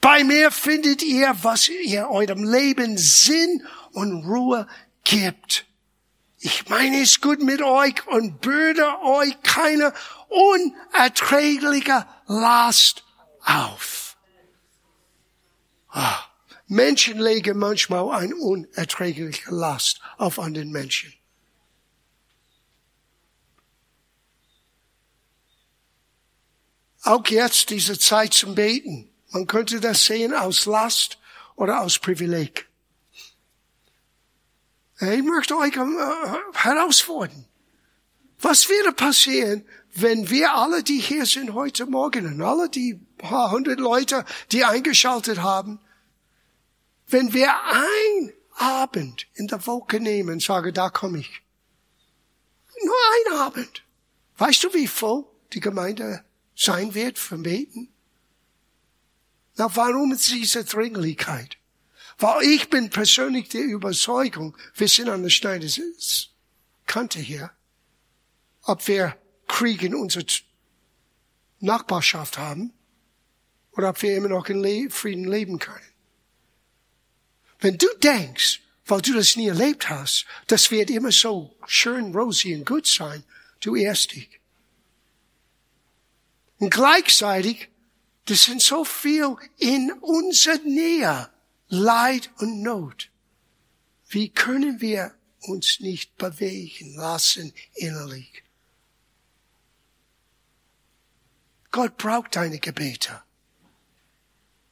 [0.00, 4.66] Bei mir findet ihr, was ihr eurem Leben Sinn und Ruhe
[5.04, 5.64] gibt.
[6.40, 9.92] Ich meine es gut mit euch und bürde euch keine
[10.28, 13.04] unerträgliche Last
[13.48, 14.16] auf.
[15.88, 16.22] Ah,
[16.66, 21.14] Menschen legen manchmal eine unerträgliche Last auf anderen Menschen.
[27.02, 29.10] Auch jetzt diese Zeit zum Beten.
[29.30, 31.18] Man könnte das sehen aus Last
[31.56, 32.68] oder aus Privileg.
[35.00, 37.46] Ich möchte euch äh, herausfordern.
[38.40, 39.66] Was würde passieren,
[40.00, 44.64] wenn wir alle, die hier sind heute Morgen und alle die paar hundert Leute, die
[44.64, 45.80] eingeschaltet haben,
[47.08, 51.42] wenn wir ein Abend in der Woche nehmen und sagen, da komme ich.
[52.84, 53.82] Nur ein Abend.
[54.36, 57.88] Weißt du, wie voll die Gemeinde sein wird für Beten?
[59.56, 61.56] Na, warum ist diese Dringlichkeit?
[62.18, 65.80] Weil ich bin persönlich der Überzeugung, wir sind an der Stein des
[66.86, 67.50] Kante hier,
[68.62, 69.16] ob wir
[69.48, 70.24] Krieg in unserer
[71.60, 72.72] Nachbarschaft haben
[73.72, 75.84] oder ob wir immer noch in Frieden leben können.
[77.60, 82.54] Wenn du denkst, weil du das nie erlebt hast, das wird immer so schön, rosy
[82.54, 83.24] und gut sein,
[83.60, 84.40] du irrst dich.
[86.58, 87.68] Und gleichzeitig,
[88.26, 91.30] das sind so viel in unserer Nähe,
[91.68, 93.10] Leid und Not.
[94.08, 98.42] Wie können wir uns nicht bewegen lassen innerlich?
[101.78, 103.22] Gott braucht deine Gebete.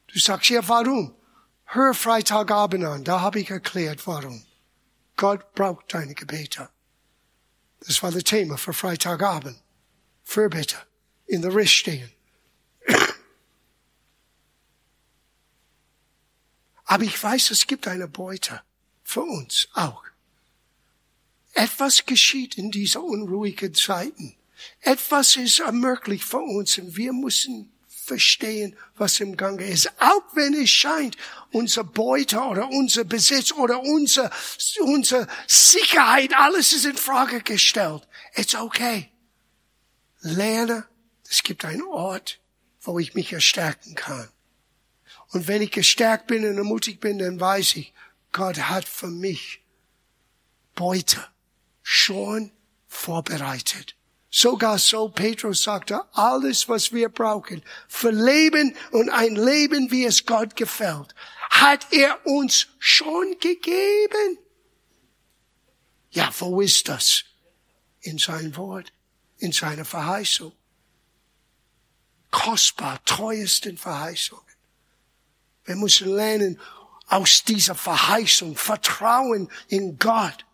[0.07, 1.15] Du sagst, ja, warum?
[1.63, 4.45] Hör Freitagabend an, da habe ich erklärt, warum.
[5.15, 6.67] Gott braucht deine Gebete.
[7.79, 9.57] Das war das Thema für Freitagabend.
[10.25, 10.75] Fürbitte.
[11.27, 12.11] In der Richt stehen.
[16.83, 18.61] Aber ich weiß, es gibt eine Beute
[19.05, 20.03] für uns auch.
[21.53, 24.36] Etwas geschieht in dieser unruhigen Zeiten.
[24.81, 27.71] Etwas ist möglich für uns und wir müssen
[28.07, 29.91] verstehen, was im Gange ist.
[29.99, 31.17] Auch wenn es scheint,
[31.51, 34.31] unser Beute oder unser Besitz oder unser,
[34.79, 38.07] unsere Sicherheit, alles ist in Frage gestellt.
[38.33, 39.11] It's okay.
[40.21, 40.87] Lerne
[41.29, 42.39] Es gibt einen Ort,
[42.81, 44.29] wo ich mich erstärken kann.
[45.33, 47.93] Und wenn ich gestärkt bin und ermutigt bin, dann weiß ich,
[48.31, 49.61] Gott hat für mich
[50.73, 51.27] Beute
[51.81, 52.51] schon
[52.87, 53.96] vorbereitet.
[54.29, 60.25] Sogar so, Petrus sagte, alles, was wir brauchen für Leben und ein Leben, wie es
[60.25, 61.15] Gott gefällt,
[61.49, 64.37] hat er uns schon gegeben.
[66.11, 67.23] Ja, wo ist das?
[68.01, 68.91] In sein Wort,
[69.37, 70.51] in seiner Verheißung.
[72.29, 74.43] Kostbar, treuesten Verheißungen.
[75.63, 76.59] Wir müssen lernen,
[77.07, 80.45] aus dieser Verheißung, Vertrauen in Gott,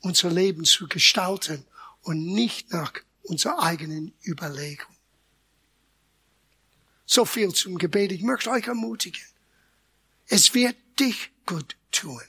[0.00, 1.64] unser Leben zu gestalten
[2.10, 2.92] und nicht nach
[3.22, 4.96] unserer eigenen Überlegung.
[7.06, 8.10] So viel zum Gebet.
[8.10, 9.22] Ich möchte euch ermutigen.
[10.26, 12.20] Es wird dich gut tun.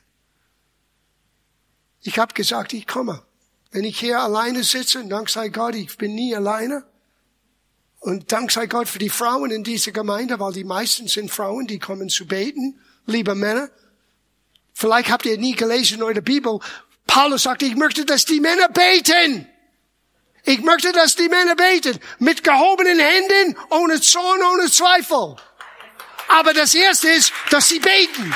[2.03, 3.25] Ich habe gesagt, ich komme.
[3.71, 6.85] Wenn ich hier alleine sitze, dank sei Gott, ich bin nie alleine.
[8.01, 11.65] Und dank sei Gott für die Frauen in dieser Gemeinde, weil die meisten sind Frauen,
[11.65, 13.71] die kommen zu beten, liebe Männer.
[14.73, 16.59] Vielleicht habt ihr nie gelesen in eurer Bibel.
[17.07, 19.47] Paulus sagt, ich möchte, dass die Männer beten.
[20.43, 21.99] Ich möchte, dass die Männer beten.
[22.19, 25.35] Mit gehobenen Händen, ohne Zorn, ohne Zweifel.
[26.27, 28.33] Aber das erste ist, dass sie beten.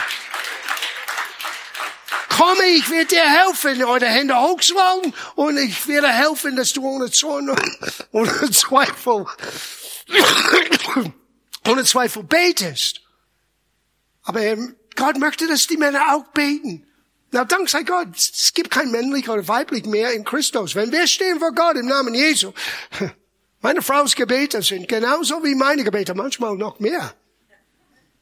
[2.29, 7.09] Komme, ich werde dir helfen, eure Hände hochzuhalten und ich werde helfen, dass du ohne
[7.09, 7.49] Zorn
[8.11, 9.25] ohne Zweifel,
[11.67, 13.01] ohne Zweifel betest.
[14.23, 14.41] Aber
[14.95, 16.84] Gott möchte, dass die Männer auch beten.
[17.35, 20.73] Na, dank sei Gott, es gibt kein männlich oder weiblich mehr in Christus.
[20.73, 22.53] Wenn wir stehen vor Gott im Namen Jesu,
[23.59, 27.13] meine Frau's Gebete sind genauso wie meine Gebete, manchmal noch mehr.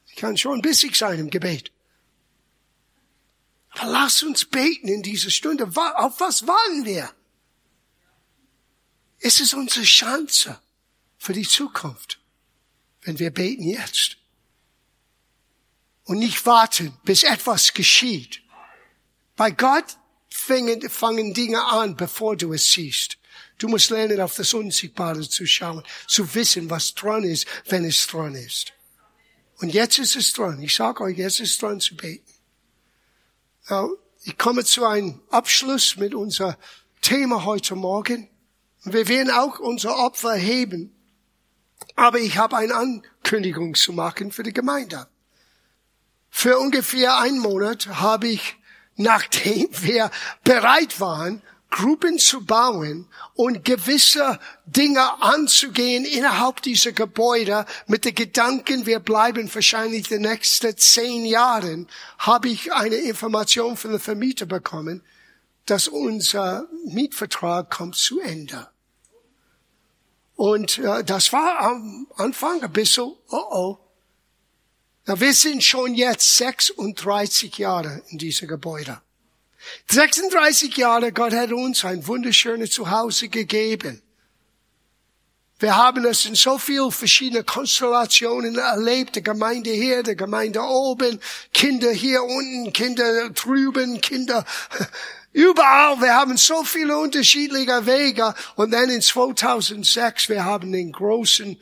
[0.08, 1.72] Ich kann schon bissig sein im Gebet.
[3.70, 5.66] Aber lass uns beten in dieser Stunde.
[5.66, 7.12] Auf was warten wir?
[9.20, 10.60] Es ist unsere Chance
[11.20, 12.20] für die Zukunft,
[13.04, 14.18] wenn wir beten jetzt.
[16.06, 18.43] Und nicht warten, bis etwas geschieht.
[19.36, 19.98] Bei Gott
[20.30, 23.18] fangen, fangen Dinge an, bevor du es siehst.
[23.58, 28.06] Du musst lernen, auf das Unsichtbare zu schauen, zu wissen, was dran ist, wenn es
[28.08, 28.74] dran ist.
[29.58, 30.62] Und jetzt ist es dran.
[30.62, 32.32] Ich sage euch, jetzt ist es dran zu beten.
[34.24, 36.58] Ich komme zu einem Abschluss mit unser
[37.02, 38.30] Thema heute Morgen.
[38.84, 40.96] Wir werden auch unser Opfer heben.
[41.96, 45.08] Aber ich habe eine Ankündigung zu machen für die Gemeinde.
[46.30, 48.58] Für ungefähr einen Monat habe ich,
[48.96, 50.12] nachdem wir
[50.44, 51.42] bereit waren,
[51.74, 59.50] Gruppen zu bauen und gewisse Dinge anzugehen innerhalb dieser Gebäude mit den Gedanken, wir bleiben
[59.54, 61.88] wahrscheinlich die nächsten zehn Jahren,
[62.20, 65.02] habe ich eine Information von der Vermieter bekommen,
[65.66, 68.68] dass unser Mietvertrag kommt zu Ende.
[70.36, 73.78] Und äh, das war am Anfang ein bisschen, oh oh.
[75.06, 79.02] Na, wir sind schon jetzt 36 Jahre in dieser Gebäude.
[79.88, 84.02] 36 Jahre, Gott hat uns ein wunderschönes Zuhause gegeben.
[85.60, 89.16] Wir haben es in so viel verschiedene Konstellationen erlebt.
[89.16, 91.20] Die Gemeinde hier, die Gemeinde oben,
[91.54, 94.46] Kinder hier unten, Kinder drüben, Kinder
[95.32, 96.02] überall.
[96.02, 98.34] Wir haben so viele unterschiedliche Wege.
[98.56, 101.58] Und dann in 2006, wir haben den großen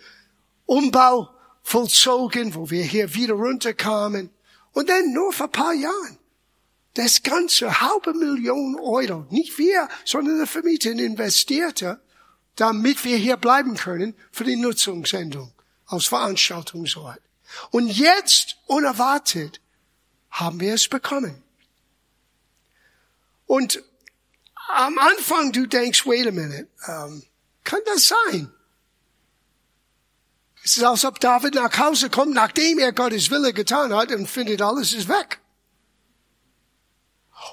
[0.65, 1.29] Umbau
[1.63, 4.29] vollzogen, wo wir hier wieder runterkamen.
[4.73, 6.17] Und dann nur vor paar Jahren
[6.93, 12.01] das ganze halbe Million Euro, nicht wir, sondern der Vermieter investierte,
[12.55, 15.53] damit wir hier bleiben können für die Nutzungssendung
[15.85, 17.21] aus Veranstaltungsort.
[17.69, 19.61] Und jetzt, unerwartet,
[20.29, 21.43] haben wir es bekommen.
[23.45, 23.83] Und
[24.69, 27.23] am Anfang du denkst, wait a minute, um,
[27.63, 28.51] kann das sein?
[30.71, 34.25] Es ist, als ob David nach Hause kommt, nachdem er Gottes Wille getan hat und
[34.25, 35.41] findet, alles ist weg.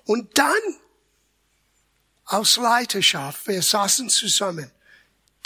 [0.05, 0.55] Und dann
[2.27, 4.71] aus Leidenschaft, wir saßen zusammen,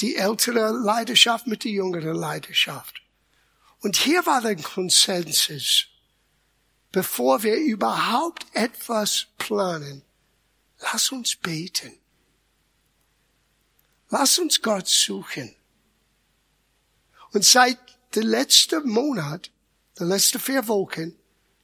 [0.00, 3.00] die ältere Leidenschaft mit der jüngeren Leidenschaft.
[3.80, 5.86] Und hier war der Konsensus,
[6.90, 10.02] bevor wir überhaupt etwas planen,
[10.78, 11.98] lass uns beten.
[14.10, 15.56] Lass uns Gott suchen.
[17.32, 17.78] Und seit
[18.14, 19.50] der letzten Monat,
[19.98, 21.14] der letzten vier Wochen,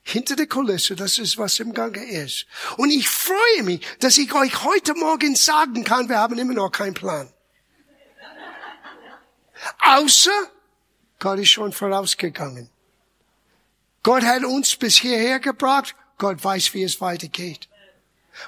[0.02, 2.46] hinter der Kulisse, das ist, was im Gange ist.
[2.78, 6.70] Und ich freue mich, dass ich euch heute Morgen sagen kann, wir haben immer noch
[6.70, 7.30] keinen Plan.
[9.80, 10.30] Außer,
[11.18, 12.70] Gott ist schon vorausgegangen.
[14.02, 15.94] Gott hat uns bis hierher gebracht.
[16.16, 17.68] Gott weiß, wie es weitergeht.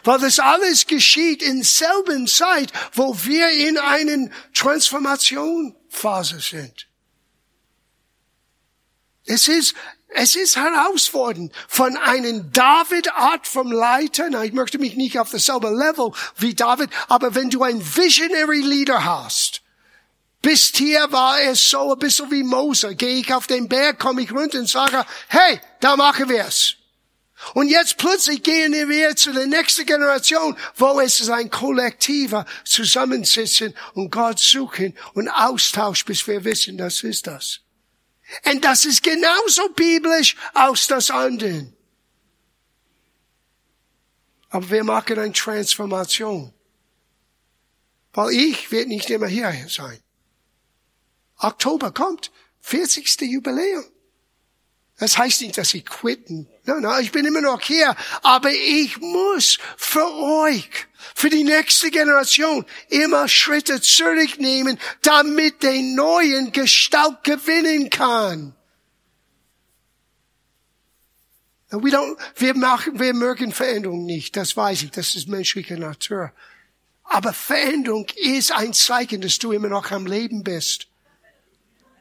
[0.05, 6.90] Weil das alles geschieht in selben Zeit, wo wir in einen Transformation Phase sind.
[9.31, 9.75] Es ist,
[10.09, 14.27] es ist herausfordernd von einem David-Art vom Leiter.
[14.29, 18.61] Na, ich möchte mich nicht auf dasselbe Level wie David, aber wenn du ein Visionary
[18.61, 19.63] Leader hast,
[20.43, 22.97] bis hier war es so ein bisschen wie Mose.
[22.97, 26.75] Gehe ich auf den Berg, komme ich runter und sage, hey, da machen wir's.
[27.55, 33.75] Und jetzt plötzlich gehen wir zu der nächsten Generation, wo es ist ein kollektiver Zusammensitzen
[33.95, 37.61] und Gott suchen und Austausch, bis wir wissen, das ist das.
[38.45, 41.77] Und das ist genauso biblisch aus das anderen.
[44.51, 46.53] Aber wir machen eine Transformation.
[48.13, 50.01] Weil ich werde nicht immer hier sein.
[51.39, 53.21] Oktober kommt, 40.
[53.23, 53.85] Jubiläum.
[54.99, 56.47] Das heißt nicht, dass ich quitten.
[56.65, 57.97] Nein, nein, ich bin immer noch hier.
[58.23, 60.69] Aber ich muss für euch,
[61.21, 68.55] für die nächste Generation immer Schritte zurücknehmen, damit den neuen Gestalt gewinnen kann.
[71.69, 74.35] We don't, wir machen, wir mögen Veränderung nicht.
[74.35, 74.93] Das weiß ich.
[74.93, 76.33] Das ist menschliche Natur.
[77.05, 80.89] Aber Veränderung ist ein Zeichen, dass du immer noch am Leben bist.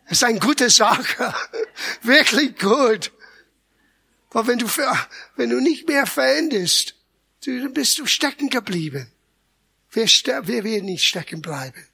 [0.08, 1.34] Das ist eine gute Sache.
[2.04, 3.12] Wirklich gut.
[4.30, 4.68] Aber wenn du,
[5.36, 6.96] wenn du nicht mehr veränderst,
[7.46, 9.12] dann bist du stecken geblieben.
[9.92, 11.86] Wir, wir werden nicht stecken bleiben.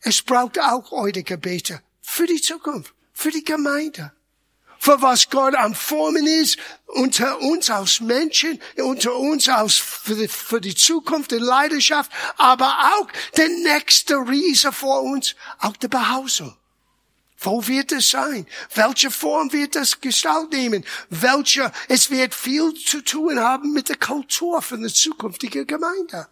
[0.00, 4.12] Es braucht auch eure Gebete für die Zukunft, für die Gemeinde,
[4.78, 10.28] für was Gott am Formen ist, unter uns als Menschen, unter uns als für die,
[10.28, 16.54] für die Zukunft in Leidenschaft, aber auch der nächste Riese vor uns, auch der Behausung.
[17.44, 18.46] Wo wird es sein?
[18.74, 20.84] Welche Form wird das Gestalt nehmen?
[21.10, 26.28] Welche, es wird viel zu tun haben mit der Kultur von der zukünftigen Gemeinde.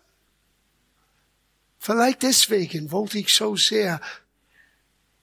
[1.79, 4.01] Vielleicht deswegen wollte ich so sehr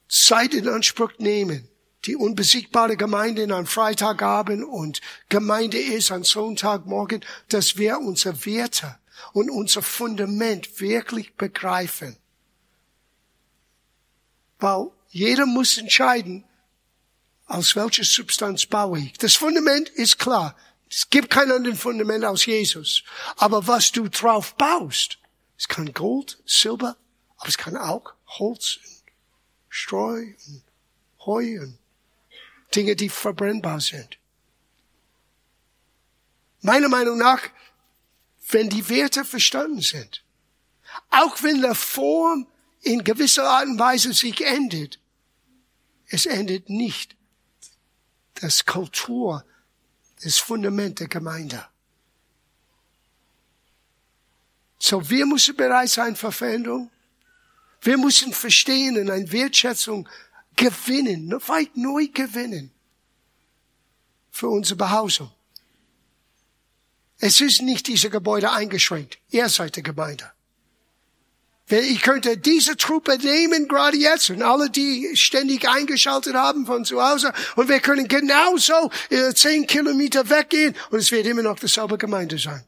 [0.08, 1.68] Zeit in Anspruch nehmen,
[2.06, 8.98] die unbesiegbare Gemeinde an Freitagabend und Gemeinde ist an Sonntagmorgen, dass wir unsere Werte
[9.34, 12.18] und unser Fundament wirklich begreifen.
[14.60, 16.46] Weil jeder muss entscheiden,
[17.46, 19.14] aus welcher Substanz baue ich.
[19.14, 20.56] Das Fundament ist klar.
[20.90, 23.04] Es gibt kein anderes Fundament aus Jesus.
[23.38, 25.18] Aber was du drauf baust,
[25.58, 26.96] es kann Gold, Silber,
[27.38, 29.00] aber es kann auch Holz, und
[29.68, 30.64] Streu und
[31.26, 31.78] Heu und
[32.76, 34.18] Dinge, die verbrennbar sind.
[36.62, 37.42] Meiner Meinung nach,
[38.50, 40.24] wenn die Werte verstanden sind,
[41.10, 42.48] auch wenn der Form
[42.82, 44.99] in gewisser Art und Weise sich endet.
[46.10, 47.16] Es endet nicht
[48.36, 49.46] das Kultur,
[50.24, 51.66] das Fundament der Gemeinde.
[54.80, 56.90] So, wir müssen bereit sein für Veränderung.
[57.82, 60.08] Wir müssen verstehen und eine Wertschätzung
[60.56, 62.72] gewinnen, weit neu gewinnen
[64.32, 65.32] für unsere Behausung.
[67.20, 69.20] Es ist nicht diese Gebäude eingeschränkt.
[69.30, 70.32] Ihr seid die Gemeinde.
[71.72, 77.02] Ich könnte diese Truppe nehmen, gerade jetzt, und alle, die ständig eingeschaltet haben von zu
[77.02, 82.00] Hause, und wir können genauso äh, zehn Kilometer weggehen, und es wird immer noch dieselbe
[82.00, 82.64] Gemeinde sein.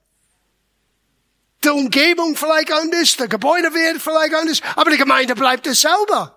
[1.63, 6.33] Die Umgebung vielleicht anders, der Gebäude wird vielleicht anders, aber die Gemeinde bleibt dasselbe.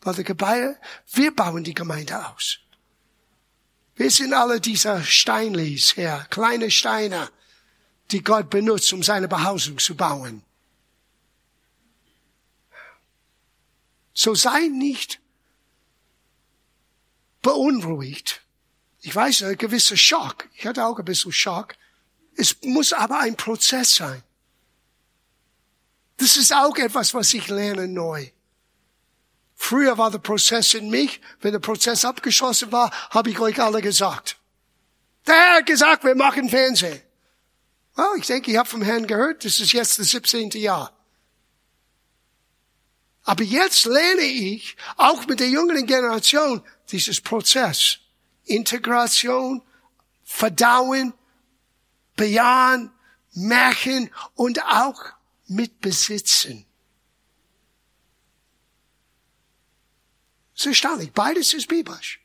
[0.00, 0.76] Weil die Gebäude,
[1.12, 2.58] wir bauen die Gemeinde aus.
[3.94, 7.28] Wir sind alle diese Steinleys her, kleine Steine,
[8.10, 10.42] die Gott benutzt, um seine Behausung zu bauen.
[14.14, 15.20] So sei nicht
[17.40, 18.42] beunruhigt.
[19.00, 20.48] Ich weiß, ein gewisser Schock.
[20.54, 21.74] Ich hatte auch ein bisschen Schock.
[22.36, 24.22] Es muss aber ein Prozess sein.
[26.18, 28.30] Das ist auch etwas, was ich lerne neu.
[29.54, 31.20] Früher war der Prozess in mich.
[31.40, 34.36] Wenn der Prozess abgeschlossen war, habe ich euch alle gesagt.
[35.26, 37.00] Der Herr hat gesagt, wir machen Fernsehen.
[37.94, 40.50] Well, ich denke, ich habe vom Herrn gehört, das ist jetzt das 17.
[40.50, 40.92] Jahr.
[43.24, 47.98] Aber jetzt lerne ich, auch mit der jüngeren Generation, dieses Prozess.
[48.44, 49.62] Integration,
[50.24, 51.14] Verdauen,
[52.16, 52.90] Bejahen,
[53.34, 55.00] Märchen und auch
[55.46, 56.66] mit Besitzen.
[60.54, 61.12] Das ist erstaunlich.
[61.12, 62.20] Beides ist biblisch.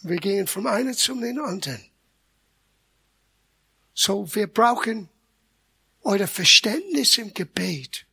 [0.00, 1.84] Wir gehen vom einen zum den anderen.
[3.94, 5.08] So, wir brauchen
[6.02, 8.06] euer Verständnis im Gebet.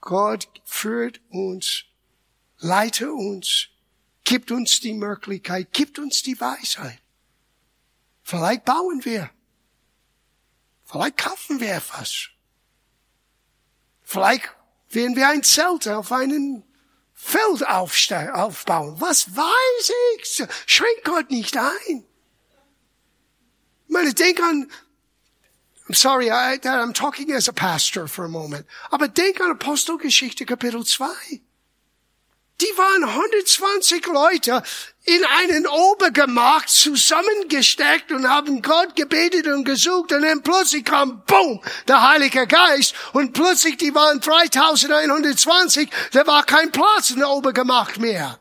[0.00, 1.84] Gott führt uns,
[2.58, 3.68] leite uns,
[4.24, 7.00] gibt uns die Möglichkeit, gibt uns die Weisheit.
[8.22, 9.30] Vielleicht bauen wir.
[10.84, 12.28] Vielleicht kaufen wir etwas.
[14.02, 14.48] Vielleicht
[14.88, 16.64] werden wir ein Zelt auf einem
[17.12, 19.00] Feld aufbauen.
[19.00, 20.48] Was weiß ich?
[20.66, 22.04] Schränkt Gott nicht ein.
[23.86, 24.70] Ich meine, denk an,
[25.90, 28.64] I'm sorry, I, I'm talking as a pastor for a moment.
[28.92, 31.04] Aber denk an Apostelgeschichte Kapitel 2.
[32.60, 34.62] Die waren 120 Leute
[35.06, 41.60] in einen Obergemach zusammengesteckt und haben Gott gebetet und gesucht und dann plötzlich kam, boom,
[41.88, 47.96] der Heilige Geist und plötzlich, die waren 3120, da war kein Platz in der Obergemach
[47.96, 48.38] mehr.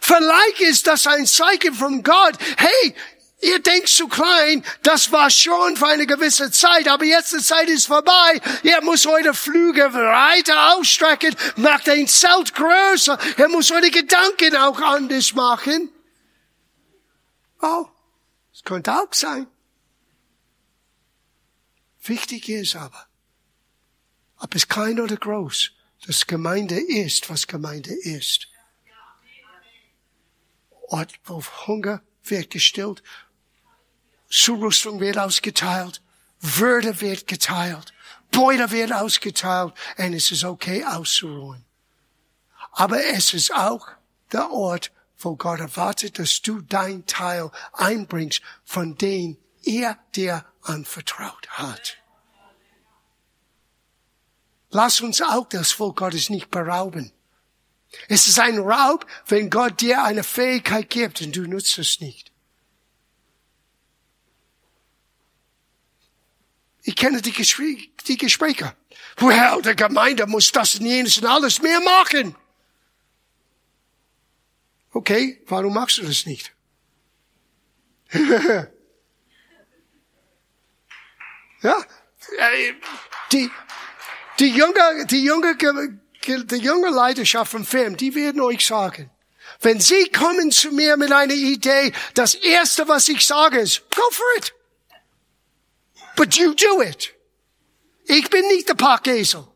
[0.00, 2.34] Vielleicht ist das ein Zeichen von Gott.
[2.56, 2.94] Hey,
[3.42, 7.68] Ihr denkt zu klein, das war schon für eine gewisse Zeit, aber jetzt die Zeit
[7.68, 8.40] ist vorbei.
[8.62, 13.18] Ihr muss eure Flüge weiter ausstrecken, macht ein Zelt größer.
[13.36, 15.90] Ihr muss eure Gedanken auch anders machen.
[17.60, 17.86] Oh,
[18.54, 19.48] es könnte auch sein.
[22.04, 23.08] Wichtig ist aber,
[24.38, 25.72] ob es klein oder groß,
[26.06, 28.46] dass Gemeinde ist, was Gemeinde ist.
[30.88, 33.02] Ort, wo Hunger wird gestillt,
[34.32, 36.00] Zurüstung wird ausgeteilt,
[36.40, 37.92] Würde wird geteilt,
[38.30, 41.64] Beute wird ausgeteilt und es ist okay auszuruhen.
[42.72, 43.86] Aber es ist auch
[44.32, 51.48] der Ort, wo Gott erwartet, dass du dein Teil einbringst, von dem er dir anvertraut
[51.50, 51.98] hat.
[54.70, 57.12] Lass uns auch das Volk Gottes nicht berauben.
[58.08, 62.31] Es ist ein Raub, wenn Gott dir eine Fähigkeit gibt und du nutzt es nicht.
[66.82, 68.74] Ich kenne die, Gespräche, die Gespräche.
[69.18, 72.34] Well, der Gemeinde muss das und jenes und alles mehr machen.
[74.92, 76.52] Okay, warum machst du das nicht?
[81.62, 81.76] ja,
[82.36, 82.74] äh,
[83.32, 83.50] die,
[84.38, 89.10] die junge, die junge, die junge Leidenschaft vom Film, die werden euch sagen,
[89.60, 94.02] wenn sie kommen zu mir mit einer Idee, das erste, was ich sage, ist, go
[94.10, 94.52] for it.
[96.16, 97.12] But you do it.
[98.04, 99.46] Ich bin nicht der Parkesel.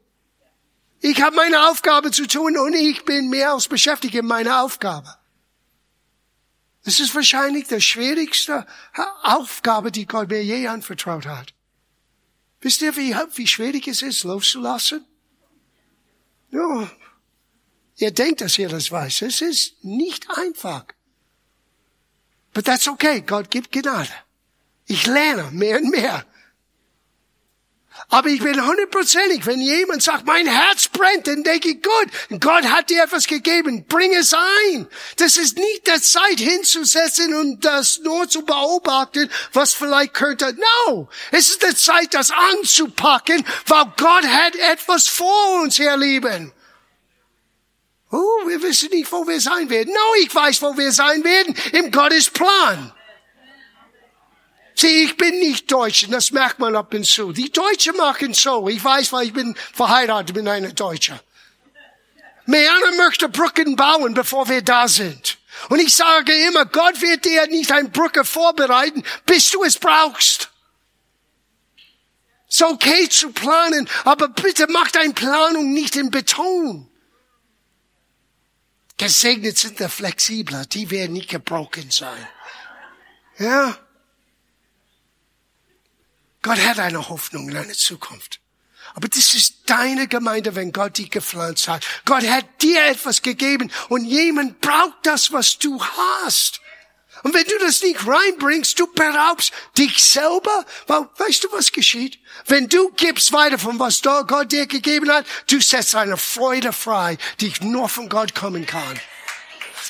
[1.01, 5.15] Ich habe meine Aufgabe zu tun und ich bin mehr als beschäftigt in meiner Aufgabe.
[6.85, 8.67] Das ist wahrscheinlich die schwierigste
[9.23, 11.53] Aufgabe, die Gott mir je anvertraut hat.
[12.61, 15.05] Wisst ihr, wie, wie schwierig es ist, loszulassen?
[16.51, 16.91] Ja.
[17.97, 19.23] Ihr denkt, dass ihr das weiß.
[19.23, 20.87] Es ist nicht einfach.
[22.53, 23.21] But that's okay.
[23.21, 24.13] Gott gibt Gnade.
[24.87, 26.25] Ich lerne mehr und mehr.
[28.09, 32.65] Aber ich bin hundertprozentig, wenn jemand sagt, mein Herz brennt, dann denke ich, gut, Gott
[32.65, 34.87] hat dir etwas gegeben, bring es ein.
[35.17, 40.57] Das ist nicht der Zeit hinzusetzen und das nur zu beobachten, was vielleicht könnte.
[40.87, 46.53] No, es ist der Zeit, das anzupacken, weil Gott hat etwas vor uns, ihr Lieben.
[48.13, 49.93] Oh, wir wissen nicht, wo wir sein werden.
[49.93, 52.93] No, ich weiß, wo wir sein werden, im Gottes Plan.
[54.79, 57.33] Sieh, ich bin nicht Deutsch, und das merkt man ab und zu.
[57.33, 58.68] Die Deutschen machen so.
[58.68, 61.18] Ich weiß, weil ich bin verheiratet mit einer Deutschen.
[62.45, 65.39] Meana möchte Brücken bauen, bevor wir da sind.
[65.70, 70.51] Und ich sage immer, Gott wird dir nicht eine Brücke vorbereiten, bis du es brauchst.
[72.49, 76.89] Es ist okay zu planen, aber bitte mach deine Planung nicht in Beton.
[78.99, 82.29] Gesegnet sind die Flexibler, die werden nicht gebrochen sein.
[83.39, 83.77] Ja?
[86.47, 88.39] Gott hat eine Hoffnung in eine Zukunft.
[88.95, 91.85] Aber das ist deine Gemeinde, wenn Gott die gepflanzt hat.
[92.05, 96.61] Gott hat dir etwas gegeben und jemand braucht das, was du hast.
[97.25, 100.65] Und wenn du das nicht reinbringst, du beraubst dich selber.
[100.87, 102.21] Weil, weißt du, was geschieht?
[102.47, 107.19] Wenn du gibst weiter von was Gott dir gegeben hat, du setzt eine Freude frei,
[107.41, 109.01] die nur von Gott kommen kann.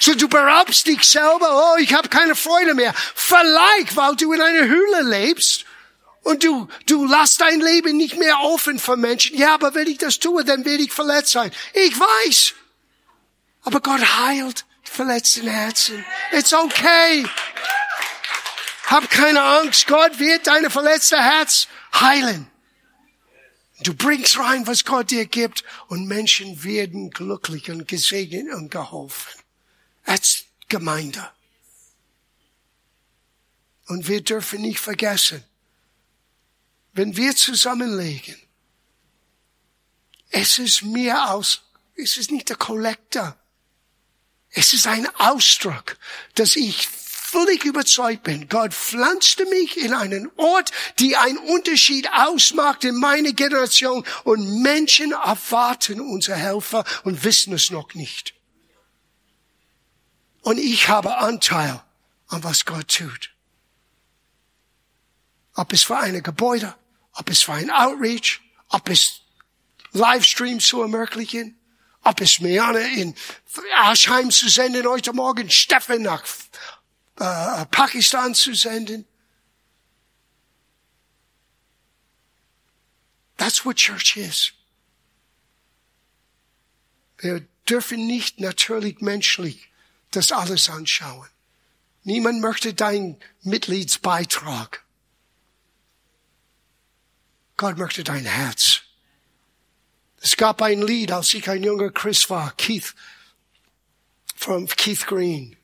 [0.01, 2.95] So du beraubst dich selber, oh, ich habe keine Freude mehr.
[3.15, 5.66] Vielleicht, weil du in einer Höhle lebst
[6.27, 9.39] und du, du lass dein Leben nicht mehr offen für Menschen.
[9.39, 11.53] Ja, aber wenn ich das tue, dann werde ich verletzt sein.
[11.73, 12.55] Ich weiß.
[13.63, 16.05] Aber Gott heilt verletzten Herzen.
[16.33, 17.25] It's okay.
[18.87, 19.87] Hab keine Angst.
[19.87, 22.51] Gott wird deine verletzte Herz heilen.
[23.85, 29.31] Du bringst rein, was Gott dir gibt und Menschen werden glücklich und gesegnet und geholfen.
[30.05, 31.31] Als Gemeinde.
[33.87, 35.45] Und wir dürfen nicht vergessen,
[36.97, 38.37] wenn wir zusammenlegen,
[40.31, 41.63] es ist mehr aus,
[41.95, 43.37] es ist nicht der Kollektor.
[44.51, 45.99] Es ist ein Ausdruck,
[46.35, 52.85] dass ich völlig überzeugt bin, Gott pflanzte mich in einen Ort, die einen Unterschied ausmacht
[52.85, 58.33] in meiner Generation und Menschen erwarten unsere Helfer und wissen es noch nicht.
[60.41, 61.83] Und ich habe Anteil
[62.29, 63.35] an was Gott tut.
[65.55, 66.75] Ob es für eine Gebäude,
[67.17, 69.21] ob es für ein Outreach, ob es
[69.93, 71.59] Livestream zu ermöglichen,
[72.03, 73.15] ob es Meane in
[73.75, 76.25] Aschheim zu senden heute Morgen, Steffen nach
[77.19, 79.07] äh, Pakistan zu senden.
[83.37, 84.53] That's what church is.
[87.19, 89.69] Wir dürfen nicht natürlich menschlich
[90.11, 91.29] das alles anschauen.
[92.05, 94.86] Niemand möchte deinen Mitgliedsbeitrag.
[97.57, 98.83] Gott möchte dein Herz.
[100.21, 102.95] Es gab ein Lied, als ich ein junger Christ war, Keith,
[104.35, 105.57] from Keith Green.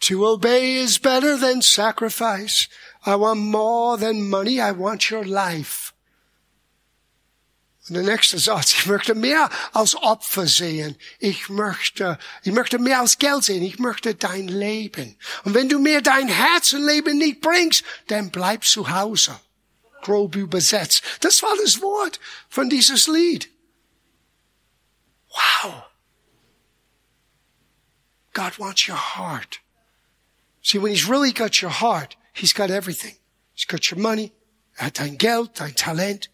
[0.00, 2.68] To obey is better than sacrifice.
[3.06, 4.60] I want more than money.
[4.60, 5.92] I want your life.
[7.88, 10.96] Und der nächste Satz, ich möchte mehr als Opfer sehen.
[11.18, 13.62] Ich möchte, ich möchte mehr als Geld sehen.
[13.62, 15.16] Ich möchte dein Leben.
[15.44, 19.38] Und wenn du mir dein Herzenleben nicht bringst, dann bleib zu Hause
[20.04, 21.02] grob übersetzt.
[21.20, 23.48] Das war das Wort von dieses Lied.
[25.34, 25.84] Wow.
[28.34, 29.60] God wants your heart.
[30.62, 33.16] See, when he's really got your heart, he's got everything.
[33.54, 34.32] He's got your money,
[34.92, 36.28] dein Geld, dein Talent,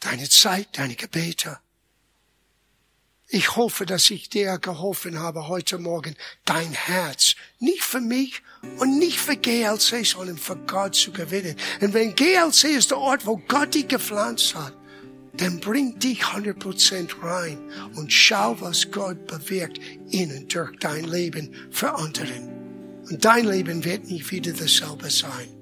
[0.00, 1.58] deine Zeit, deine Gebete.
[3.34, 8.42] Ich hoffe, dass ich dir geholfen habe heute Morgen, dein Herz nicht für mich
[8.76, 11.56] und nicht für GLC, sondern für Gott zu gewinnen.
[11.80, 14.74] Und wenn GLC ist der Ort, wo Gott dich gepflanzt hat,
[15.32, 17.58] dann bring dich 100% rein
[17.94, 19.80] und schau, was Gott bewirkt
[20.10, 22.50] in und durch dein Leben für anderen.
[23.08, 25.61] Und dein Leben wird nicht wieder dasselbe sein.